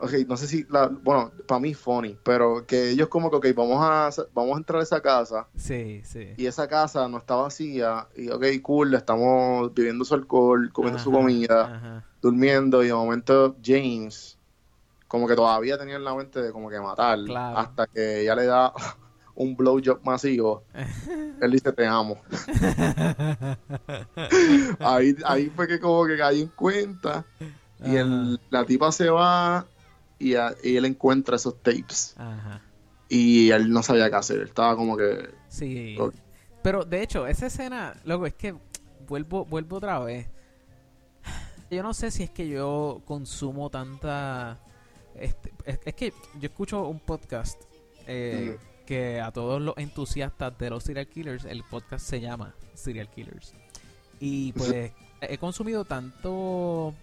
[0.00, 3.46] Ok, no sé si, la, bueno, para mí funny, pero que ellos como que, ok,
[3.56, 6.34] vamos a, vamos a entrar a esa casa Sí, sí.
[6.36, 11.10] y esa casa no está vacía y ok, cool, estamos bebiendo su alcohol, comiendo su
[11.10, 12.04] Ajá, comida, Ajá.
[12.22, 14.38] durmiendo y de momento James
[15.08, 17.58] como que todavía tenía en la mente de como que matar Claro.
[17.58, 18.72] hasta que ella le da
[19.40, 20.64] un blowjob masivo.
[21.40, 22.18] Él dice te amo.
[24.80, 27.24] ahí, ahí fue que como que caí en cuenta
[27.84, 29.64] y el- la tipa se va
[30.18, 32.60] y, a- y él encuentra esos tapes Ajá.
[33.08, 34.40] y él no sabía qué hacer.
[34.42, 35.96] Estaba como que Sí.
[36.62, 38.54] Pero de hecho, esa escena, loco, es que
[39.08, 40.26] vuelvo, vuelvo otra vez.
[41.70, 44.58] Yo no sé si es que yo consumo tanta.
[45.14, 47.62] este, es, es que yo escucho un podcast
[48.06, 53.10] eh, que a todos los entusiastas de los serial killers, el podcast se llama Serial
[53.10, 53.52] Killers.
[54.18, 56.94] Y pues he consumido tanto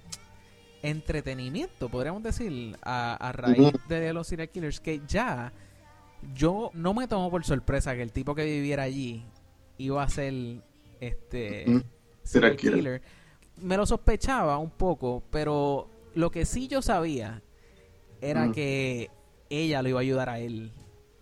[0.81, 5.53] entretenimiento, podríamos decir, a, a raíz de los serial killers, que ya
[6.33, 9.23] yo no me tomo por sorpresa que el tipo que viviera allí
[9.77, 10.33] iba a ser
[10.99, 11.83] este serial
[12.23, 12.75] Serial killer.
[12.77, 13.01] killer.
[13.61, 17.43] Me lo sospechaba un poco, pero lo que sí yo sabía
[18.21, 19.11] era que
[19.51, 20.71] ella lo iba a ayudar a él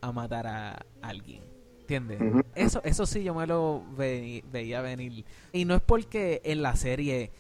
[0.04, 1.42] a matar a alguien.
[1.82, 2.20] ¿Entiendes?
[2.56, 5.26] Eso, eso sí yo me lo ve- veía venir.
[5.52, 7.32] Y no es porque en la serie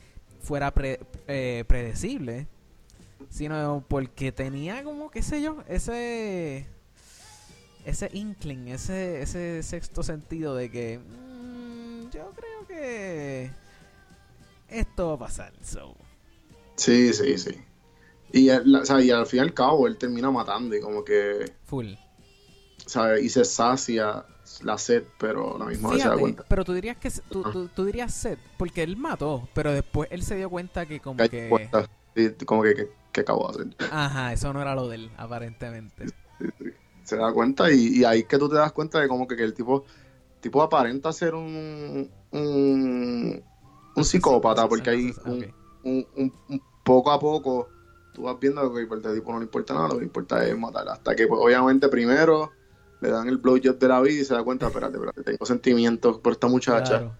[0.41, 2.47] fuera pre- eh, predecible,
[3.29, 6.67] sino porque tenía como, qué sé yo, ese
[7.85, 13.49] ese inkling, ese, ese sexto sentido de que mm, yo creo que
[14.69, 15.53] esto va a pasar.
[15.63, 15.95] So.
[16.75, 17.57] Sí, sí, sí.
[18.31, 21.03] Y, él- o sea, y al fin y al cabo él termina matando y como
[21.03, 21.93] que, Full.
[22.93, 23.23] ¿Sabes?
[23.23, 24.25] Y se sacia
[24.61, 26.45] la sed, pero la misma vez se da Fíjate, cuenta.
[26.47, 27.49] pero tú dirías que tú, Ah.
[27.51, 31.17] tú, tú dirías Seth, porque él mató, pero después él se dio cuenta que como
[31.27, 31.87] Que cuenta.
[32.45, 33.75] Como que, que, que acabó de hacer.
[33.91, 36.05] Ajá, eso no era lo de él, aparentemente.
[37.03, 39.35] Se da cuenta y, y ahí es que tú te das cuenta de como que,
[39.35, 39.85] que el tipo,
[40.39, 43.43] tipo aparenta ser un, un,
[43.95, 45.51] un psicópata, porque hay un,
[45.83, 47.69] un, un- un poco a poco
[48.13, 50.45] tú vas viendo que pues, al tipo no le importa nada, lo que le importa
[50.45, 50.87] es matar.
[50.89, 52.51] Hasta que pues, obviamente primero
[53.03, 56.17] le dan el blowjob de la vida y se da cuenta, espérate, espérate, tengo sentimientos
[56.19, 56.99] por esta muchacha.
[56.99, 57.15] Claro.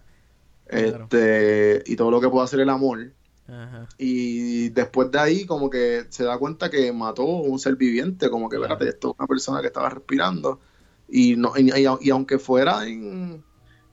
[0.66, 1.08] claro.
[1.10, 3.12] Este, y todo lo que puede hacer el amor.
[3.46, 3.86] Ajá.
[3.98, 8.48] Y después de ahí, como que se da cuenta que mató un ser viviente, como
[8.48, 10.60] que, espérate, esto es una persona que estaba respirando.
[11.08, 13.44] Y no y, y- y aunque fuera en.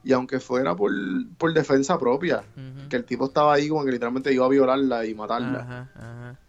[0.04, 0.92] Y aunque fuera por,
[1.38, 2.44] por defensa propia,
[2.90, 6.40] que el tipo estaba ahí como que literalmente iba a violarla y matarla, Ajá, ajá.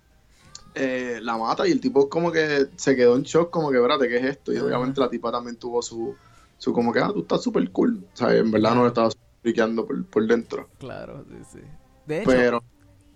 [0.75, 4.09] Eh, la mata y el tipo como que se quedó en shock, como que, espérate,
[4.09, 4.53] ¿qué es esto?
[4.53, 6.17] Y obviamente la tipa también tuvo su,
[6.59, 8.05] su como que, ah, tú estás súper cool.
[8.13, 9.11] O sea, en verdad no le estaba
[9.43, 10.69] friqueando por, por dentro.
[10.79, 11.61] Claro, sí, sí.
[12.07, 12.65] De hecho, Pero,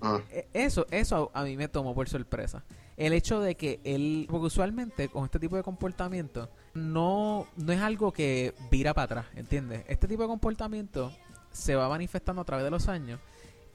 [0.02, 2.64] ah, E- Eso, eso a a mí me tomó por sorpresa.
[2.96, 7.80] El hecho de que él, porque usualmente con este tipo de comportamiento, no, no es
[7.80, 9.84] algo que vira para atrás, ¿entiendes?
[9.88, 11.12] Este tipo de comportamiento
[11.52, 13.20] se va manifestando a través de los años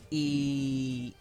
[0.10, 1.13] y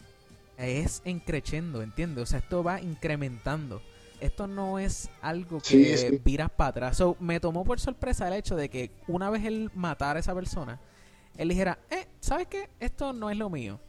[0.66, 2.22] es encrechendo, ¿entiendes?
[2.22, 3.80] O sea, esto va incrementando.
[4.20, 6.20] Esto no es algo que Sí, sí.
[6.24, 6.96] viras para atrás.
[6.98, 10.34] So, me tomó por sorpresa el hecho de que una vez él matara a esa
[10.34, 10.78] persona,
[11.38, 12.68] él dijera, eh, ¿sabes qué?
[12.80, 13.80] Esto no es lo mío.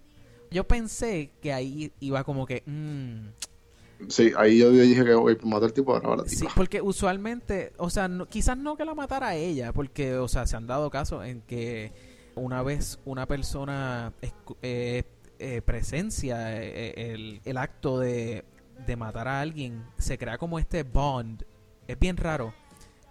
[0.50, 5.46] Yo pensé que ahí iba como que, mm, sí, ahí yo, dije que voy a
[5.46, 8.96] matar al tipo ahora la sí, porque usualmente, o sea, no- quizás no que la
[8.96, 11.92] matara a ella, porque, o sea, se han dado casos en que
[12.36, 14.14] una vez una persona
[14.62, 15.04] eh,
[15.41, 18.45] eh, presencia eh, el, el acto de,
[18.86, 21.43] de matar a alguien, se crea como este bond.
[21.88, 22.54] Es bien raro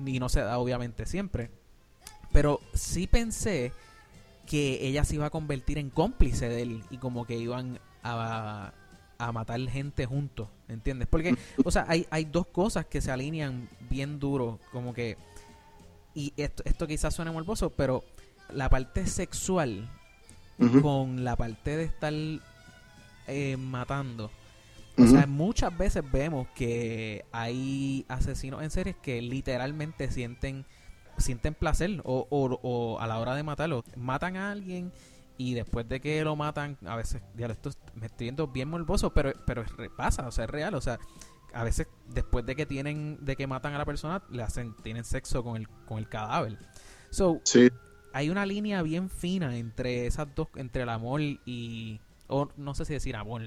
[0.04, 1.50] y no se da obviamente siempre.
[2.32, 3.72] Pero sí pensé
[4.46, 8.72] que ella se iba a convertir en cómplice de él y como que iban a,
[9.18, 11.08] a matar gente juntos, ¿entiendes?
[11.08, 15.18] Porque, o sea, hay, hay dos cosas que se alinean bien duro, como que,
[16.14, 18.02] y esto, esto quizás suene morboso, pero
[18.48, 19.88] la parte sexual
[20.82, 22.12] Con la parte de estar
[23.26, 24.30] eh, matando.
[24.98, 30.66] O sea, muchas veces vemos que hay asesinos en series que literalmente sienten
[31.16, 33.84] sienten placer o, o- o a la hora de matarlo.
[33.96, 34.90] Matan a alguien
[35.36, 38.68] y después de que lo matan, a veces, ya esto es- me estoy viendo bien
[38.68, 39.64] morboso, pero, pero
[39.96, 40.74] pasa, o sea, es real.
[40.74, 40.98] O sea,
[41.52, 45.04] a veces después de que tienen, de que matan a la persona, le hacen, tienen
[45.04, 46.58] sexo con el, con el cadáver.
[47.10, 47.68] So, Sí,
[48.12, 52.84] hay una línea bien fina entre esas dos, entre el amor y, o no sé
[52.84, 53.42] si decir amor,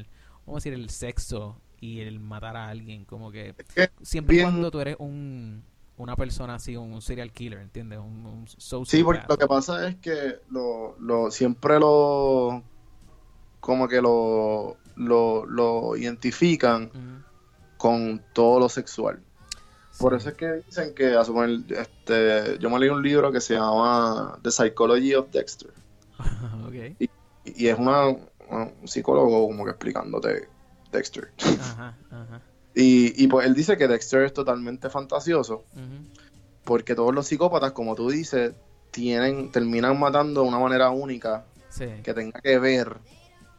[0.46, 3.56] vamos a decir el sexo y el matar a alguien, como que
[4.02, 5.64] siempre bien- cuando tú eres un
[5.96, 8.00] una persona así, un, serial killer, ¿entiendes?
[8.00, 8.86] Un, un.
[8.86, 12.64] Sí, porque lo que pasa es que lo, lo, siempre lo
[13.60, 16.92] como que lo, lo, lo identifican
[17.78, 19.22] con todo lo sexual.
[20.00, 23.40] Por eso es que dicen que a suponer, este, yo me leí un libro que
[23.42, 25.72] se llama The Psychology of Dexter.
[26.68, 26.74] ok.
[27.00, 27.10] Y,
[27.46, 30.48] y es una, un psicólogo como que explicándote
[30.92, 31.32] Dexter.
[31.60, 32.42] Ajá, ajá.
[32.76, 35.64] Y, y pues él dice que Dexter es totalmente fantasioso
[36.64, 38.54] porque todos los psicópatas, como tú dices,
[38.90, 41.86] tienen, terminan matando de una manera única Sí.
[42.04, 42.98] que tenga que ver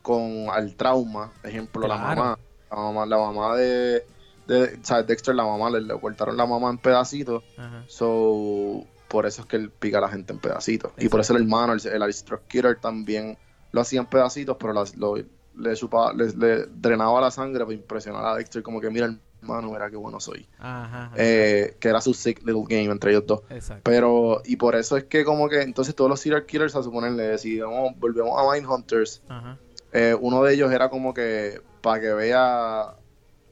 [0.03, 1.33] con el trauma.
[1.43, 2.39] Ejemplo, la mamá.
[2.71, 4.05] La mamá, la mamá de,
[4.47, 7.43] de o sea, Dexter, la mamá, le, le cortaron la mamá en pedacitos.
[7.57, 7.85] Ajá.
[7.87, 10.93] So, por eso es que él pica a la gente en pedacitos.
[10.99, 13.39] Y por eso el hermano, el, el Aristotle Killer, también
[13.73, 17.75] lo hacía en pedacitos, pero las- lo- le, chupaba- le, le drenaba la sangre para
[17.75, 20.49] impresionar a Dexter, como que mira, hermano, mira qué bueno soy.
[20.59, 21.13] Ajá.
[21.17, 23.43] Eh, que era su sick little game entre ellos dos.
[23.51, 23.83] Exacto.
[23.85, 27.39] Pero, y por eso es que como que entonces todos los serial killers a suponerle,
[27.39, 29.59] si vamos- volvemos a Mindhunters, Ajá.
[29.93, 32.95] eh, uno de ellos era como que para que vea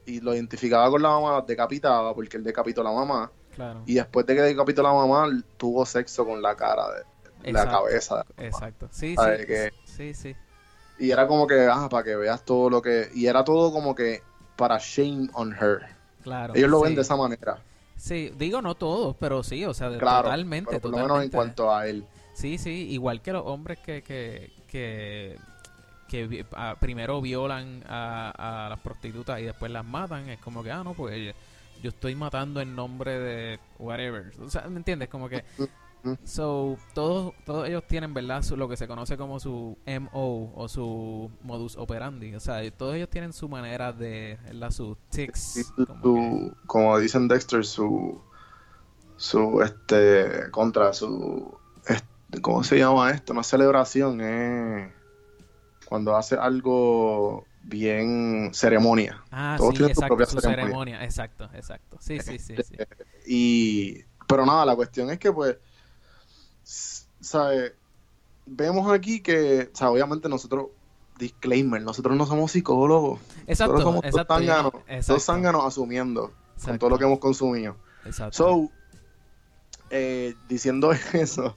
[0.05, 3.83] y lo identificaba con la mamá, decapitaba porque él decapitó a la mamá Claro.
[3.85, 7.53] y después de que decapitó a la mamá tuvo sexo con la cara de, de
[7.53, 8.47] la cabeza de la mamá.
[8.47, 8.87] Exacto.
[8.91, 9.45] Sí, ¿Sabe sí.
[9.45, 10.35] que- Sí, sí.
[10.99, 13.93] y era como que ah, para que veas todo lo que y era todo como
[13.95, 14.21] que
[14.55, 15.81] para shame on her
[16.23, 16.53] Claro.
[16.55, 17.59] ellos lo ven de esa manera
[17.95, 21.23] Sí, digo no todos, pero sí, o sea, de- claro totalmente, pero por lo menos
[21.23, 25.37] en cuanto a él Sí, sí, igual que los hombres que que que,
[26.13, 30.71] que ah, primero violan a, a las prostitutas y después las matan, es como que,
[30.71, 31.33] ah, no, pues
[31.81, 34.31] yo estoy matando en nombre de whatever.
[34.39, 35.09] O sea, ¿me entiendes?
[35.09, 35.43] Como que.
[36.25, 38.43] So, todos, todos ellos tienen, ¿verdad?
[38.43, 42.35] Su- lo que se conoce como su MO o su modus operandi.
[42.35, 44.69] O sea, todos ellos tienen su manera de, ¿verdad?
[44.71, 45.65] Sus tics.
[45.75, 48.21] Su- como que- su- como dicen Dexter, su,
[49.15, 53.31] su, este, contra su, este, ¿cómo se llama esto?
[53.33, 54.91] Una celebración, es
[55.93, 59.23] cuando hace algo bien ceremonia.
[59.29, 60.63] Ah, todos sí, tienen su exacto, propia su ceremonia.
[60.65, 61.03] ceremonia.
[61.03, 61.97] Exacto, exacto.
[62.01, 62.55] Sí, sí, sí.
[62.67, 62.75] sí.
[63.27, 65.55] Y, pero nada, la cuestión es que, pues,
[66.63, 67.75] s- ¿sabe?
[68.47, 70.69] Vemos aquí que, o sea, obviamente nosotros,
[71.19, 73.19] disclaimer, nosotros no somos psicólogos.
[73.45, 74.33] Exacto, nosotros somos dos exacto.
[74.33, 76.33] no- zánganos, dos zánganos asumiendo
[76.65, 77.75] con todo lo que hemos consumido.
[78.03, 78.35] exacto.
[78.35, 78.69] So,
[79.91, 81.55] eh, diciendo eso,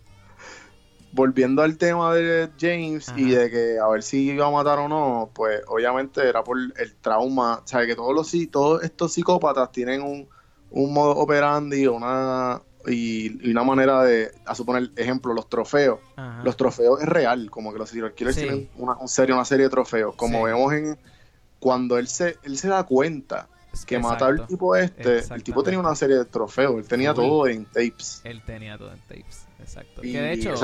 [1.16, 4.86] volviendo al tema de James y de que a ver si iba a matar o
[4.88, 9.72] no, pues obviamente era por el trauma, o sea, que todos los todos estos psicópatas
[9.72, 10.28] tienen un,
[10.70, 15.98] un modo operandi, una y, y una manera de, a suponer, ejemplo, los trofeos.
[16.14, 16.42] Ajá.
[16.44, 18.42] Los trofeos es real, como que los serial killers Sí.
[18.42, 20.44] tienen una, un serie, una serie de trofeos, como Sí.
[20.52, 20.98] vemos en
[21.58, 23.48] cuando él se él se da cuenta
[23.86, 24.54] que matar al Exacto.
[24.54, 28.20] tipo este, el tipo tenía una serie de trofeos, él tenía todo en tapes.
[28.24, 29.46] Él tenía todo en tapes.
[29.58, 30.04] Exacto.
[30.04, 30.54] Y que de hecho,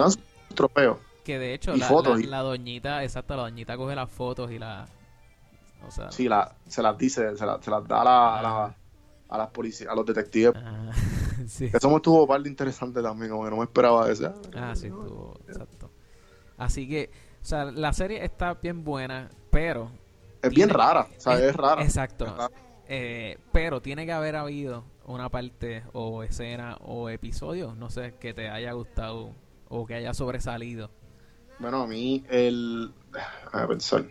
[0.54, 0.98] trofeos.
[1.24, 4.10] que de hecho y la, fotos, la- y- la doñita, exacto, la doñita coge las
[4.10, 4.86] fotos y la...
[5.86, 6.10] O sea...
[6.12, 8.76] Sí, la, se las dice, se, las- se las da a, la, a, la- Ajá.
[9.28, 10.52] a las policías, a los detectives.
[10.56, 10.90] Ah,
[11.46, 11.70] sí.
[11.72, 14.32] Eso me estuvo par de interesante también, como que no me esperaba eso.
[14.54, 15.90] Ah, sí, estuvo, exacto.
[16.58, 17.10] Así que,
[17.40, 19.90] o sea, la serie está bien buena, pero...
[20.42, 21.82] Es bien rara, o sea, es, rara.
[21.82, 22.26] Exacto.
[22.26, 22.50] Es rara.
[22.88, 28.34] Eh, pero tiene que haber habido una parte o escena o episodio, no sé, que
[28.34, 29.30] te haya gustado
[29.74, 30.90] o que haya sobresalido.
[31.58, 32.92] Bueno, a mí, el.
[33.52, 34.04] A pensar.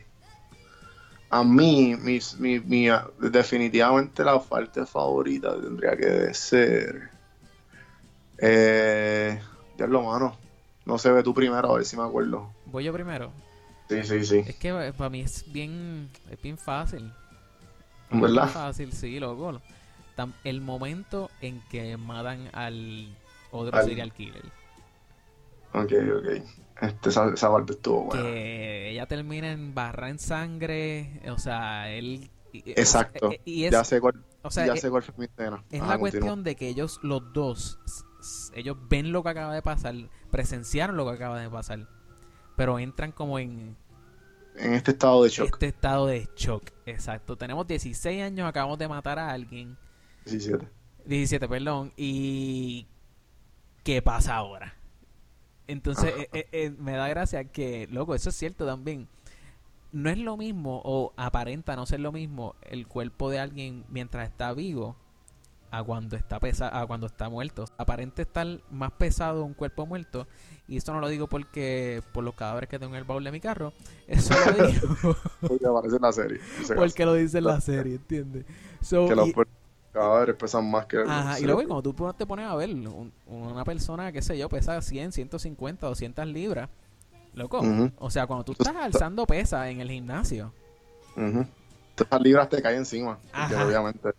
[1.30, 2.88] A mí, mi, mi, mi-
[3.20, 7.10] definitivamente la parte favorita tendría que ser.
[8.40, 9.40] Eh.
[9.78, 10.36] Diablo, mano.
[10.86, 12.52] No sé, ve tú primero, a ver si me acuerdo.
[12.66, 13.32] Voy yo primero.
[13.88, 14.38] Sí, sí, sí.
[14.48, 17.12] Es que eh, para mí es bien, es bien fácil.
[18.10, 18.46] ¿Verdad?
[18.48, 19.62] Es bien fácil, sí, loco.
[20.44, 23.16] El momento en que matan al
[23.52, 24.44] otro Al- serial killer.
[25.74, 26.44] Ok, ok.
[26.82, 28.24] Este, esa, esa parte estuvo buena.
[28.24, 31.22] Que ella termina en barra en sangre.
[31.30, 32.30] O sea, él.
[32.54, 33.32] Exacto.
[33.46, 35.64] y- Y es, ya sé cuál, o sea, ya es- sé cuál fue mi escena.
[35.72, 36.00] Es Ajá, la continúa.
[36.22, 37.80] cuestión de que ellos, los dos,
[38.54, 39.96] ellos ven lo que acaba de pasar,
[40.32, 41.88] presenciaron lo que acaba de pasar,
[42.58, 43.78] pero entran como en
[44.58, 45.54] En este estado de shock.
[45.54, 46.72] este estado de shock.
[46.86, 47.38] Exacto.
[47.38, 49.78] Tenemos 16 años, acabamos de matar a alguien,
[50.26, 50.68] 17.
[51.06, 52.86] 17, perdón, y
[53.84, 54.76] ¿qué pasa ahora?
[55.72, 59.08] Entonces, eh, eh, eh, me da gracia que, loco, eso es cierto también.
[59.92, 64.30] No es lo mismo, o aparenta no ser lo mismo, el cuerpo de alguien mientras
[64.30, 64.96] está vivo
[65.70, 67.66] a cuando está pesa a cuando está muerto.
[67.78, 70.28] Aparente estar más pesado un cuerpo muerto.
[70.68, 73.32] Y esto no lo digo porque por los cadáveres que tengo en el baúl de
[73.32, 73.74] mi carro.
[74.08, 76.40] Eso lo digo Porque aparece en la serie.
[76.76, 77.06] porque caso.
[77.06, 78.46] lo dice en la serie, ¿entiendes?
[78.82, 79.30] So, Que los
[79.92, 80.98] cadáveres pesan más que...
[81.08, 84.50] Ajá, y luego cuando tú te pones a ver, un- una persona, qué sé yo,
[84.50, 86.70] pesa 100, 150, 200 libras,
[87.34, 87.62] loco.
[88.00, 90.54] O sea, cuando tú estás está- alzando pesa en el gimnasio.
[91.16, 91.46] Ujú.
[91.98, 93.20] Esas libras te caen encima.
[93.32, 94.10] Porque obviamente...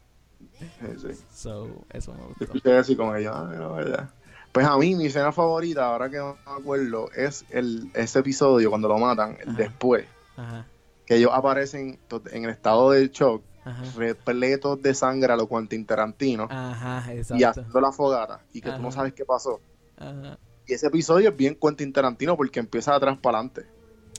[0.58, 0.66] Sí,
[1.00, 1.24] sí.
[1.34, 2.44] So, eso me Yo gustó.
[2.44, 4.10] escuché eso y como que yo, ah, mira, vaya.
[4.52, 8.68] Pues a mí, mi escena favorita, ahora que no me acuerdo, es el, ese episodio
[8.70, 9.52] cuando lo matan, Ajá.
[9.56, 10.04] después,
[10.36, 10.66] Ajá,
[11.06, 11.98] que ellos aparecen
[12.30, 13.82] en el estado de shock, ajá.
[13.96, 18.82] repletos de sangre a lo Quentin Tarantino, Ajá, y haciendo la fogata, y que tú
[18.82, 18.96] no Ajá.
[18.96, 19.60] sabes qué pasó.
[19.96, 23.66] Ajá, Y ese episodio es bien Quentin Tarantino porque empieza de atrás para adelante.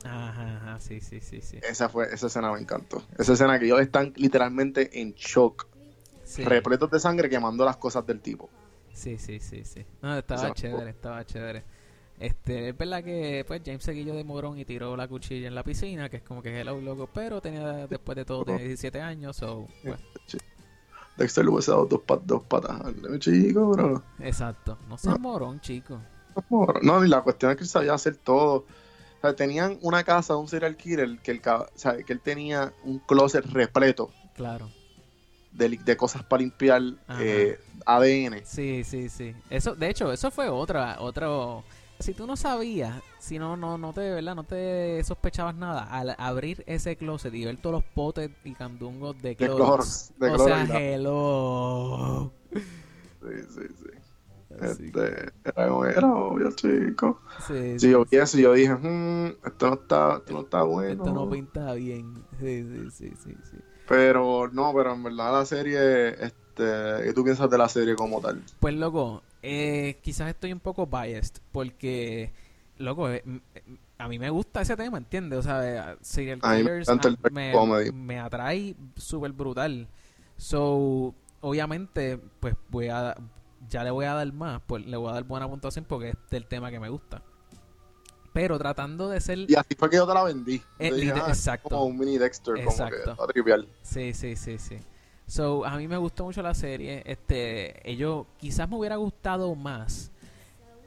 [0.04, 1.58] ajá, ajá, sí, sí, sí, sí.
[1.62, 3.04] Esa fue, esa escena me encantó.
[3.18, 5.66] Esa escena que ellos están literalmente en shock,
[6.26, 8.50] Sí, repletos de sangre quemando las cosas del tipo.
[8.94, 9.86] sí, sí, sí, sí.
[10.02, 11.64] No, estaba Esa- chévere, estaba chévere.
[12.20, 15.64] Este, es verdad que pues James seguillo de morón y tiró la cuchilla en la
[15.64, 19.36] piscina, que es como que hello loco, pero tenía después de todo tenía 17 años,
[19.36, 19.98] so, pues,
[21.18, 22.82] Dexter le hubiese dado dos, pat- dos patas
[23.20, 24.04] chico, bro.
[24.20, 24.78] exacto.
[24.90, 26.00] No seas morón, chico.
[26.82, 28.66] No, y la cuestión es que él sabía hacer todo.
[29.18, 32.20] O sea, tenían una casa de un serial killer que ca- o sea, que él
[32.20, 34.70] tenía un closet repleto Claro.
[35.52, 37.24] de, de cosas para limpiar Ajá.
[37.24, 38.42] eh, ADN.
[38.46, 39.36] Sí, sí, sí.
[39.52, 41.64] Eso, de hecho, eso fue otra, otro.
[42.04, 44.36] Si tú no sabías, si no, no, no te, ¿verdad?
[44.36, 49.16] No te sospechabas nada al abrir ese closet y ver todos los potes y candungos
[49.22, 50.12] de De Clorox.
[50.18, 50.36] cloro.
[50.36, 52.34] De o sea, hello.
[52.52, 53.90] Sí, sí, sí.
[54.60, 57.22] Este, era, era obvio, chico.
[57.48, 58.10] Sí, Sí, sí, yo sí.
[58.12, 61.06] vi eso y yo dije, "Hmm, esto no está, esto no está bueno.
[61.06, 62.16] Esto no pinta bien.
[62.38, 63.58] Sí, sí, sí, sí, sí.
[63.88, 68.20] Pero no, pero en verdad la serie, este, ¿qué tú piensas de la serie como
[68.20, 68.44] tal?
[68.60, 72.32] Pues, loco, eh, quizás estoy un poco biased porque,
[72.78, 73.42] loco, eh, m-
[73.98, 75.40] a mí me gusta ese tema, ¿entiendes?
[75.40, 77.32] O sea, eh, serial A mí me killers dark
[77.94, 79.88] me, atrae súper brutal.
[80.38, 83.16] So, obviamente, pues voy a,
[83.70, 86.16] ya le voy a dar más, pues le voy a dar buena puntuación porque es
[86.32, 87.22] del tema que me gusta.
[88.34, 89.40] Pero tratando de ser...
[89.48, 90.60] Y así fue que yo te la vendí.
[90.80, 91.70] Eh, dije, "Ah, exacto.
[91.70, 92.96] Como un mini Dexter, como Exacto.
[93.04, 93.68] que va a trivial.
[93.84, 94.80] Sí, sí, sí, sí.
[95.28, 97.04] So, a mí me gustó mucho la serie.
[97.06, 100.12] Este, ellos quizás me hubiera gustado más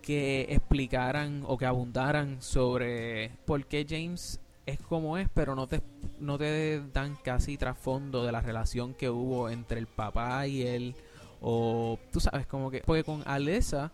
[0.03, 5.81] que explicaran o que abundaran sobre por qué James es como es, pero no te
[6.20, 10.94] no te dan casi trasfondo de la relación que hubo entre el papá y él
[11.40, 13.92] o tú sabes como que porque con Alessa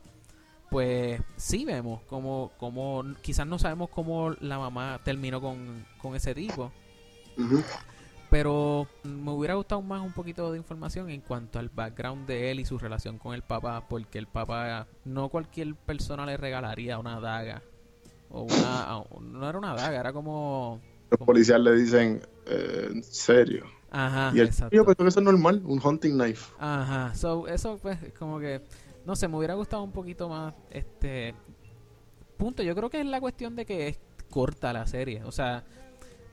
[0.70, 6.34] pues sí vemos como como quizás no sabemos cómo la mamá terminó con, con ese
[6.34, 6.70] tipo
[7.36, 7.62] Ujú.
[8.32, 12.60] Pero me hubiera gustado más un poquito de información en cuanto al background de él
[12.60, 17.20] y su relación con el papá, porque el papá no cualquier persona le regalaría una
[17.20, 17.62] daga.
[18.30, 20.80] O una, no era una daga, era como...
[21.10, 23.66] Los como- policías le dicen, eh, en serio.
[23.90, 24.70] Ajá, y el exacto.
[24.70, 26.54] tío que eso es normal, un hunting knife.
[26.58, 28.62] Ajá, so, eso pues es como que,
[29.04, 31.34] no sé, me hubiera gustado un poquito más, este,
[32.38, 35.64] punto, yo creo que es la cuestión de que es corta la serie, o sea,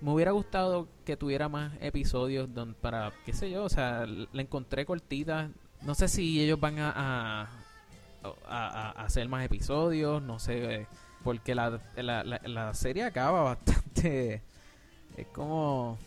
[0.01, 4.41] me hubiera gustado que tuviera más episodios don, para, qué sé yo, o sea, la
[4.41, 5.49] encontré cortita,
[5.81, 7.47] no sé si ellos van a, a,
[8.47, 10.87] a- hacer más episodios, no sé, eh,
[11.23, 14.41] porque la, la, la, la serie acaba bastante,
[15.17, 15.97] es como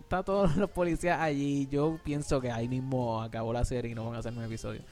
[0.00, 1.66] está todos los policías allí.
[1.70, 4.84] Yo pienso que ahí mismo acabó la serie y no van a hacer más episodios.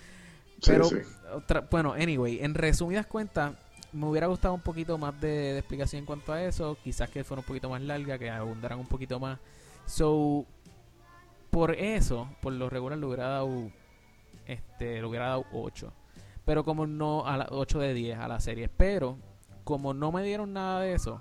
[0.60, 0.96] Sí, Pero, sí.
[1.34, 3.52] otra- bueno, anyway, en resumidas cuentas,
[3.92, 6.76] me hubiera gustado un poquito más de, de explicación en cuanto a eso.
[6.82, 9.38] Quizás que fuera un poquito más larga, que abundaran un poquito más.
[9.86, 10.46] So,
[11.50, 13.70] por eso, por lo regular, le hubiera dado,
[14.46, 15.92] este, le hubiera dado 8.
[16.44, 18.68] Pero como no, a la 8 de 10 a la serie.
[18.68, 19.18] Pero,
[19.64, 21.20] como no me dieron nada de eso,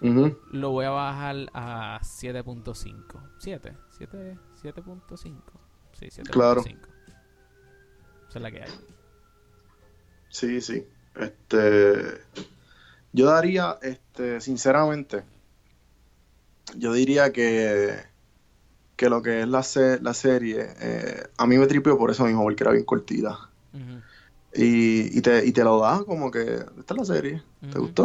[0.00, 3.20] lo voy a bajar a 7.5.
[3.38, 5.42] 7, 7, 7.5.
[5.92, 6.30] Sí, 7.5.
[6.30, 6.60] Claro.
[6.60, 8.70] Esa es la que hay.
[10.28, 10.86] Sí, sí.
[11.18, 12.20] Este,
[13.12, 15.24] yo daría, este, sinceramente,
[16.76, 17.94] yo diría que,
[18.96, 22.24] que lo que es la, se- la serie, eh, a mí me tripió por eso
[22.24, 23.38] mismo, porque era bien cortita.
[24.54, 26.42] Y, y, te, y te lo da como que,
[26.78, 27.42] esta es la serie,
[27.72, 28.04] ¿te gustó?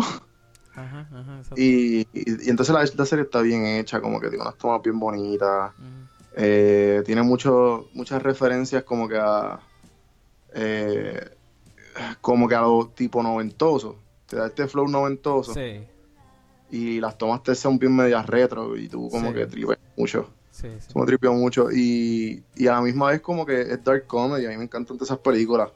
[0.76, 1.08] Ajá.
[1.56, 4.82] Y, y, y entonces la, la serie está bien hecha, como que tiene unas tomas
[4.82, 5.72] bien bonitas.
[6.36, 9.60] Eh, tiene mucho, muchas referencias como que a
[10.56, 11.38] eh,
[12.22, 13.98] como que a lo tipo noventoso.
[14.28, 15.84] Te da este flow noventoso Sí,
[16.72, 19.36] y las tomas te son bien medias retro y tú como Sí.
[19.36, 20.30] que tripas mucho.
[20.50, 20.94] Sí, sí.
[20.96, 21.72] Me mucho.
[21.72, 24.46] Y, y a la misma vez como que es dark comedy.
[24.46, 25.72] A mí me encantan esas películas.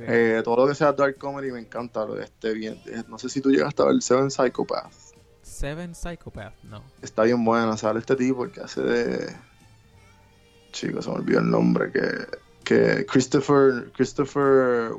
[0.00, 2.06] Eh, todo lo que sea dark comedy me encanta.
[2.22, 5.12] Este, bien, eh, no sé si tú llegaste a ver Seven Psychopaths.
[5.42, 6.82] Seven Psychopath, no.
[7.02, 7.76] Está bien buena.
[7.76, 9.36] Sale este tipo que hace de...
[10.72, 11.92] Chicos, se me olvidó el nombre.
[11.92, 12.00] Que,
[12.64, 13.92] que Christopher...
[13.92, 14.92] Christopher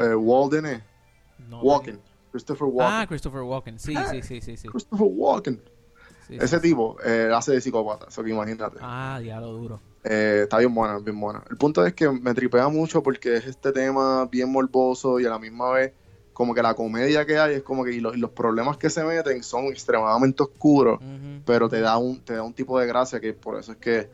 [0.00, 0.82] eh, Walden es.
[1.48, 2.00] no Walken.
[2.30, 2.94] Christopher Walken.
[2.94, 3.78] Ah, Christopher Walken.
[3.78, 4.56] Sí, sí, sí, sí.
[4.56, 4.68] sí.
[4.68, 5.62] Christopher Walken.
[6.26, 6.62] Sí, Ese sí.
[6.62, 8.06] tipo eh, hace de psicópata.
[8.08, 8.78] Eso que imagínate.
[8.80, 9.80] Ah, diablo duro.
[10.04, 11.44] Eh, está bien buena, bien buena.
[11.50, 15.30] El punto es que me tripea mucho porque es este tema bien morboso y a
[15.30, 15.92] la misma vez
[16.32, 18.90] como que la comedia que hay es como que y los, y los problemas que
[18.90, 20.98] se meten son extremadamente oscuros,
[21.44, 24.08] pero te da un te da un tipo de gracia que por eso es que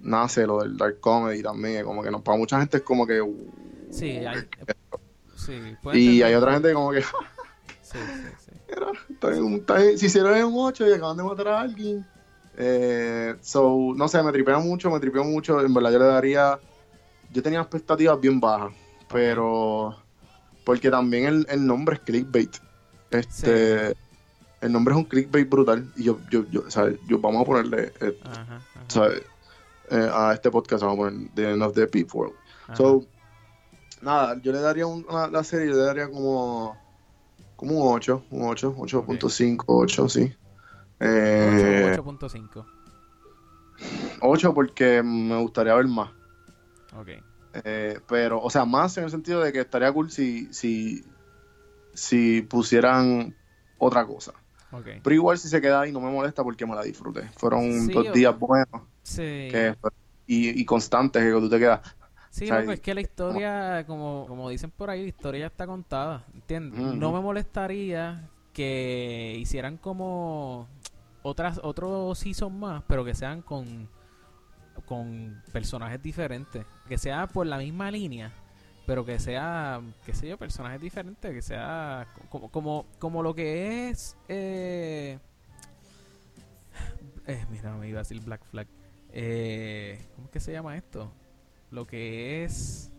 [0.00, 3.20] nace lo del dark comedy también, como que no, para mucha gente es como que
[3.20, 3.52] uh,
[3.90, 4.48] Sí, hay,
[5.36, 7.02] sí, y hay otra gente como que
[7.82, 8.52] Sí, sí, sí.
[9.22, 12.04] En- si hicieron en un 8 y acaban de matar a alguien.
[12.56, 15.60] Eh, so, no sé, me tripea mucho, me tripeó mucho.
[15.60, 16.58] En verdad, yo le daría.
[17.32, 18.72] Yo tenía expectativas bien bajas,
[19.10, 19.96] pero.
[20.64, 22.56] Porque también el, el nombre es clickbait.
[23.10, 23.94] Este.
[24.60, 25.90] El nombre es un clickbait brutal.
[25.96, 26.98] Y yo, yo, yo, ¿sabes?
[27.06, 27.92] Yo, vamos a ponerle.
[28.00, 29.22] eh, Ajá, ajá, ¿sabes?
[29.90, 32.34] Eh, a este podcast vamos a poner The End of the Peep World.
[32.64, 32.76] ajá.
[32.76, 33.06] So,
[34.02, 36.76] nada, yo le daría un, a la serie, yo le daría como,
[37.56, 40.34] como un 8, un 8, 8.5, 8, sí.
[41.00, 42.66] Eh, 8, 8.5.
[44.20, 46.10] 8 porque me gustaría ver más.
[46.98, 47.08] Ok.
[47.64, 51.04] Eh, pero, o sea, más en el sentido de que estaría cool si, si,
[51.94, 53.34] si pusieran
[53.78, 54.32] otra cosa.
[54.70, 54.86] Ok.
[55.02, 57.28] Pero igual si se queda ahí no me molesta porque me la disfruté.
[57.36, 59.48] Fueron Sí, dos días buenos Sí.
[59.50, 59.74] que,
[60.26, 61.80] y, y constantes que tú te quedas.
[62.30, 65.66] Sí, loco, es que la historia, como, como dicen por ahí, la historia ya está
[65.66, 66.78] contada, ¿entiendes?
[66.80, 70.68] No me molestaría que hicieran como
[71.22, 73.88] otras otros season más, pero que sean con
[74.86, 78.32] con personajes diferentes, que sea por la misma línea,
[78.86, 83.88] pero que sea, qué sé yo, personajes diferentes, que sea como como, como lo que
[83.90, 85.18] es eh,
[87.26, 88.66] eh, mira, me iba a decir Black Flag.
[89.12, 91.10] Eh, ¿Cómo es que se llama esto?
[91.70, 92.90] Lo que es.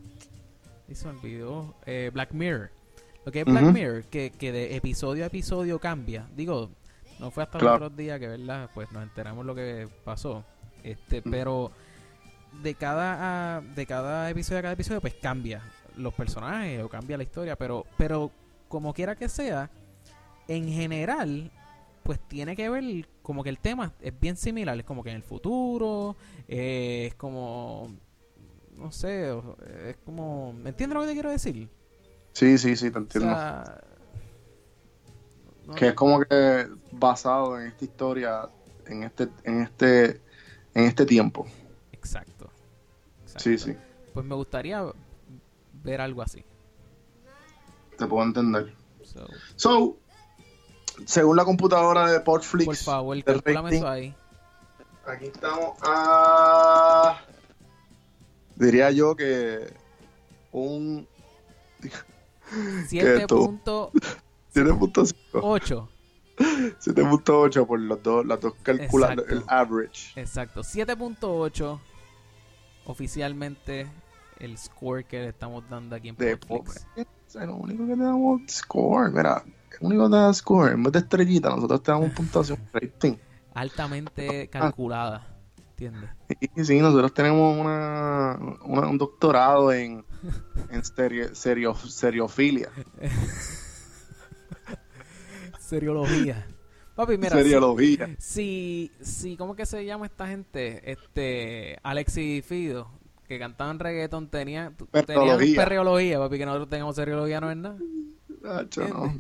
[0.88, 1.76] y se me olvidó.
[1.86, 2.72] Eh, Black Mirror.
[3.26, 3.64] Lo que es Black.
[3.66, 6.28] Mirror, que, que de episodio a episodio cambia.
[6.36, 6.70] Digo,
[7.20, 7.78] no fue hasta Claro.
[7.80, 8.70] los otros días que, ¿verdad?
[8.74, 10.44] Pues nos enteramos lo que pasó.
[10.84, 11.30] Este, Ujú.
[11.30, 11.72] pero
[12.64, 15.62] de cada de cada episodio a cada episodio, pues cambia
[15.96, 17.56] los personajes o cambia la historia.
[17.56, 18.32] Pero, pero
[18.68, 19.70] como quiera que sea,
[20.48, 21.52] en general,
[22.04, 24.76] pues tiene que ver como que el tema es bien similar.
[24.80, 26.16] Es como que en el futuro,
[26.48, 27.96] eh, es como.
[28.76, 29.30] No sé,
[29.88, 30.52] es como.
[30.52, 31.70] ¿Me entiendes lo que te quiero decir?
[32.34, 33.30] Sí, sí, sí, te O entiendo.
[33.36, 33.82] sea,
[35.68, 38.50] no- que es como que basado en esta historia,
[38.88, 40.06] en este, en este,
[40.74, 41.46] en este tiempo.
[41.92, 42.50] Exacto.
[43.22, 43.44] exacto.
[43.44, 43.76] Sí, sí,
[44.12, 44.84] Pues me gustaría
[45.84, 46.44] ver algo así.
[47.96, 48.74] te puedo entender.
[49.04, 49.98] So, So,
[51.06, 54.16] según la computadora de Portflix, por favor, el calculame rating, eso ahí.
[55.06, 57.22] aquí estamos a,
[58.56, 59.74] diría yo que
[60.52, 61.08] un
[62.90, 63.92] 7.8.
[64.54, 65.88] 7.5,
[66.38, 69.44] 7.8 por los dos, las dos calculando Exacto.
[69.44, 70.20] el average.
[70.20, 70.62] Exacto.
[70.62, 71.80] 7.8.
[72.86, 73.88] Oficialmente
[74.40, 76.88] el score que le estamos dando aquí en De Netflix.
[77.30, 79.44] O sea, lo único que te damos score, mira,
[79.80, 83.18] el único que te da score, en vez de estrellita, nosotros te damos puntuación rating.
[83.54, 85.28] Altamente calculada.
[85.72, 86.10] ¿Entiendes?
[86.56, 90.04] Y sí, nosotros tenemos una, una- un doctorado en,
[90.72, 92.70] en serio, serio, seriofilia.
[95.60, 96.48] Seriología.
[96.96, 97.38] Papi, mira.
[97.38, 98.10] seriología.
[98.18, 100.92] Si, si, ¿cómo que se llama esta gente?
[100.92, 102.90] Este, Alexis y Fido,
[103.30, 105.56] que cantaban reggaeton, tenían, tenían Perreología.
[105.56, 107.78] perreología, papi, que nosotros tengamos seriología no es nada.
[108.42, 109.14] Tacho, no.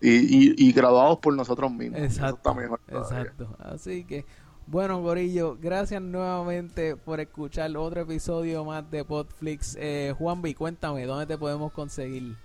[0.00, 1.98] Y, y, y graduados por nosotros mismos.
[2.00, 3.56] Exacto, está mejor exacto.
[3.58, 4.24] Así que,
[4.68, 9.76] bueno, Gorillo, gracias nuevamente por escuchar otro episodio más de Podflix.
[9.80, 12.36] Eh, Juanvi, cuéntame, ¿dónde te podemos conseguir?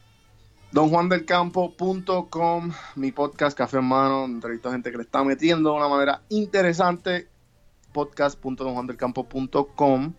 [0.72, 5.88] donjuandelcampo.com, mi podcast Café en Mano, entrevisto a gente que le está metiendo de una
[5.88, 7.28] manera interesante.
[7.92, 10.14] Podcast.donjuandelcampo.com.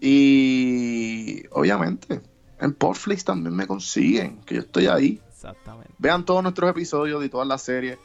[0.00, 2.20] Y obviamente
[2.60, 5.20] en Portflix también me consiguen, que yo estoy ahí.
[5.28, 5.92] Exactamente.
[5.98, 7.98] Vean todos nuestros episodios y todas las series.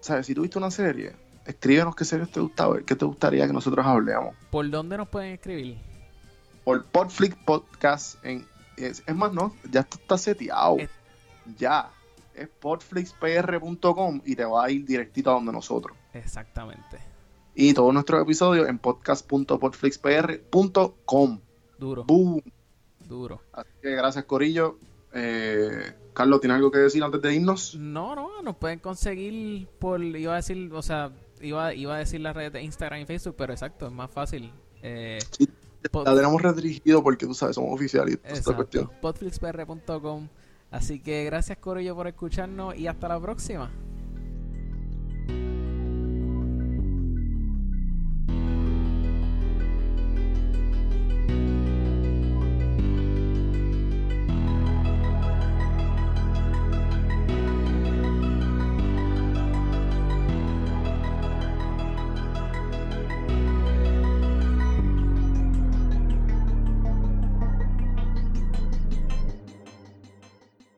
[0.00, 0.26] ¿Sabes?
[0.26, 1.12] Si tuviste una serie,
[1.44, 4.34] escríbenos qué series te gustaba, qué te gustaría que nosotros hablemos.
[4.50, 5.78] ¿Por dónde nos pueden escribir?
[6.64, 8.24] Por Portflix Podcast.
[8.24, 10.78] En, es, es más, no, ya esto está seteado.
[10.78, 10.90] Es-
[11.58, 11.90] Ya.
[12.34, 15.96] Es portflixpr.com y te va a ir directito a donde nosotros.
[16.14, 16.98] Exactamente.
[17.54, 21.40] Y todos nuestros episodios en podcast.podflixpr.com.
[21.78, 22.40] Duro, Boom.
[23.08, 23.42] duro.
[23.52, 24.78] Así que gracias, Corillo.
[25.12, 27.74] Eh, Carlos, ¿tienes algo que decir antes de irnos?
[27.76, 32.20] No, no, nos pueden conseguir por, iba a decir, o sea, iba, iba a decir
[32.20, 34.52] las redes de Instagram y Facebook, pero exacto, es más fácil.
[34.82, 35.48] Eh, Sí,
[36.04, 38.18] La tenemos restringido porque tú sabes, somos oficiales
[39.00, 40.28] podflixpr.com.
[40.70, 43.70] Así que gracias Corillo por escucharnos y hasta la próxima.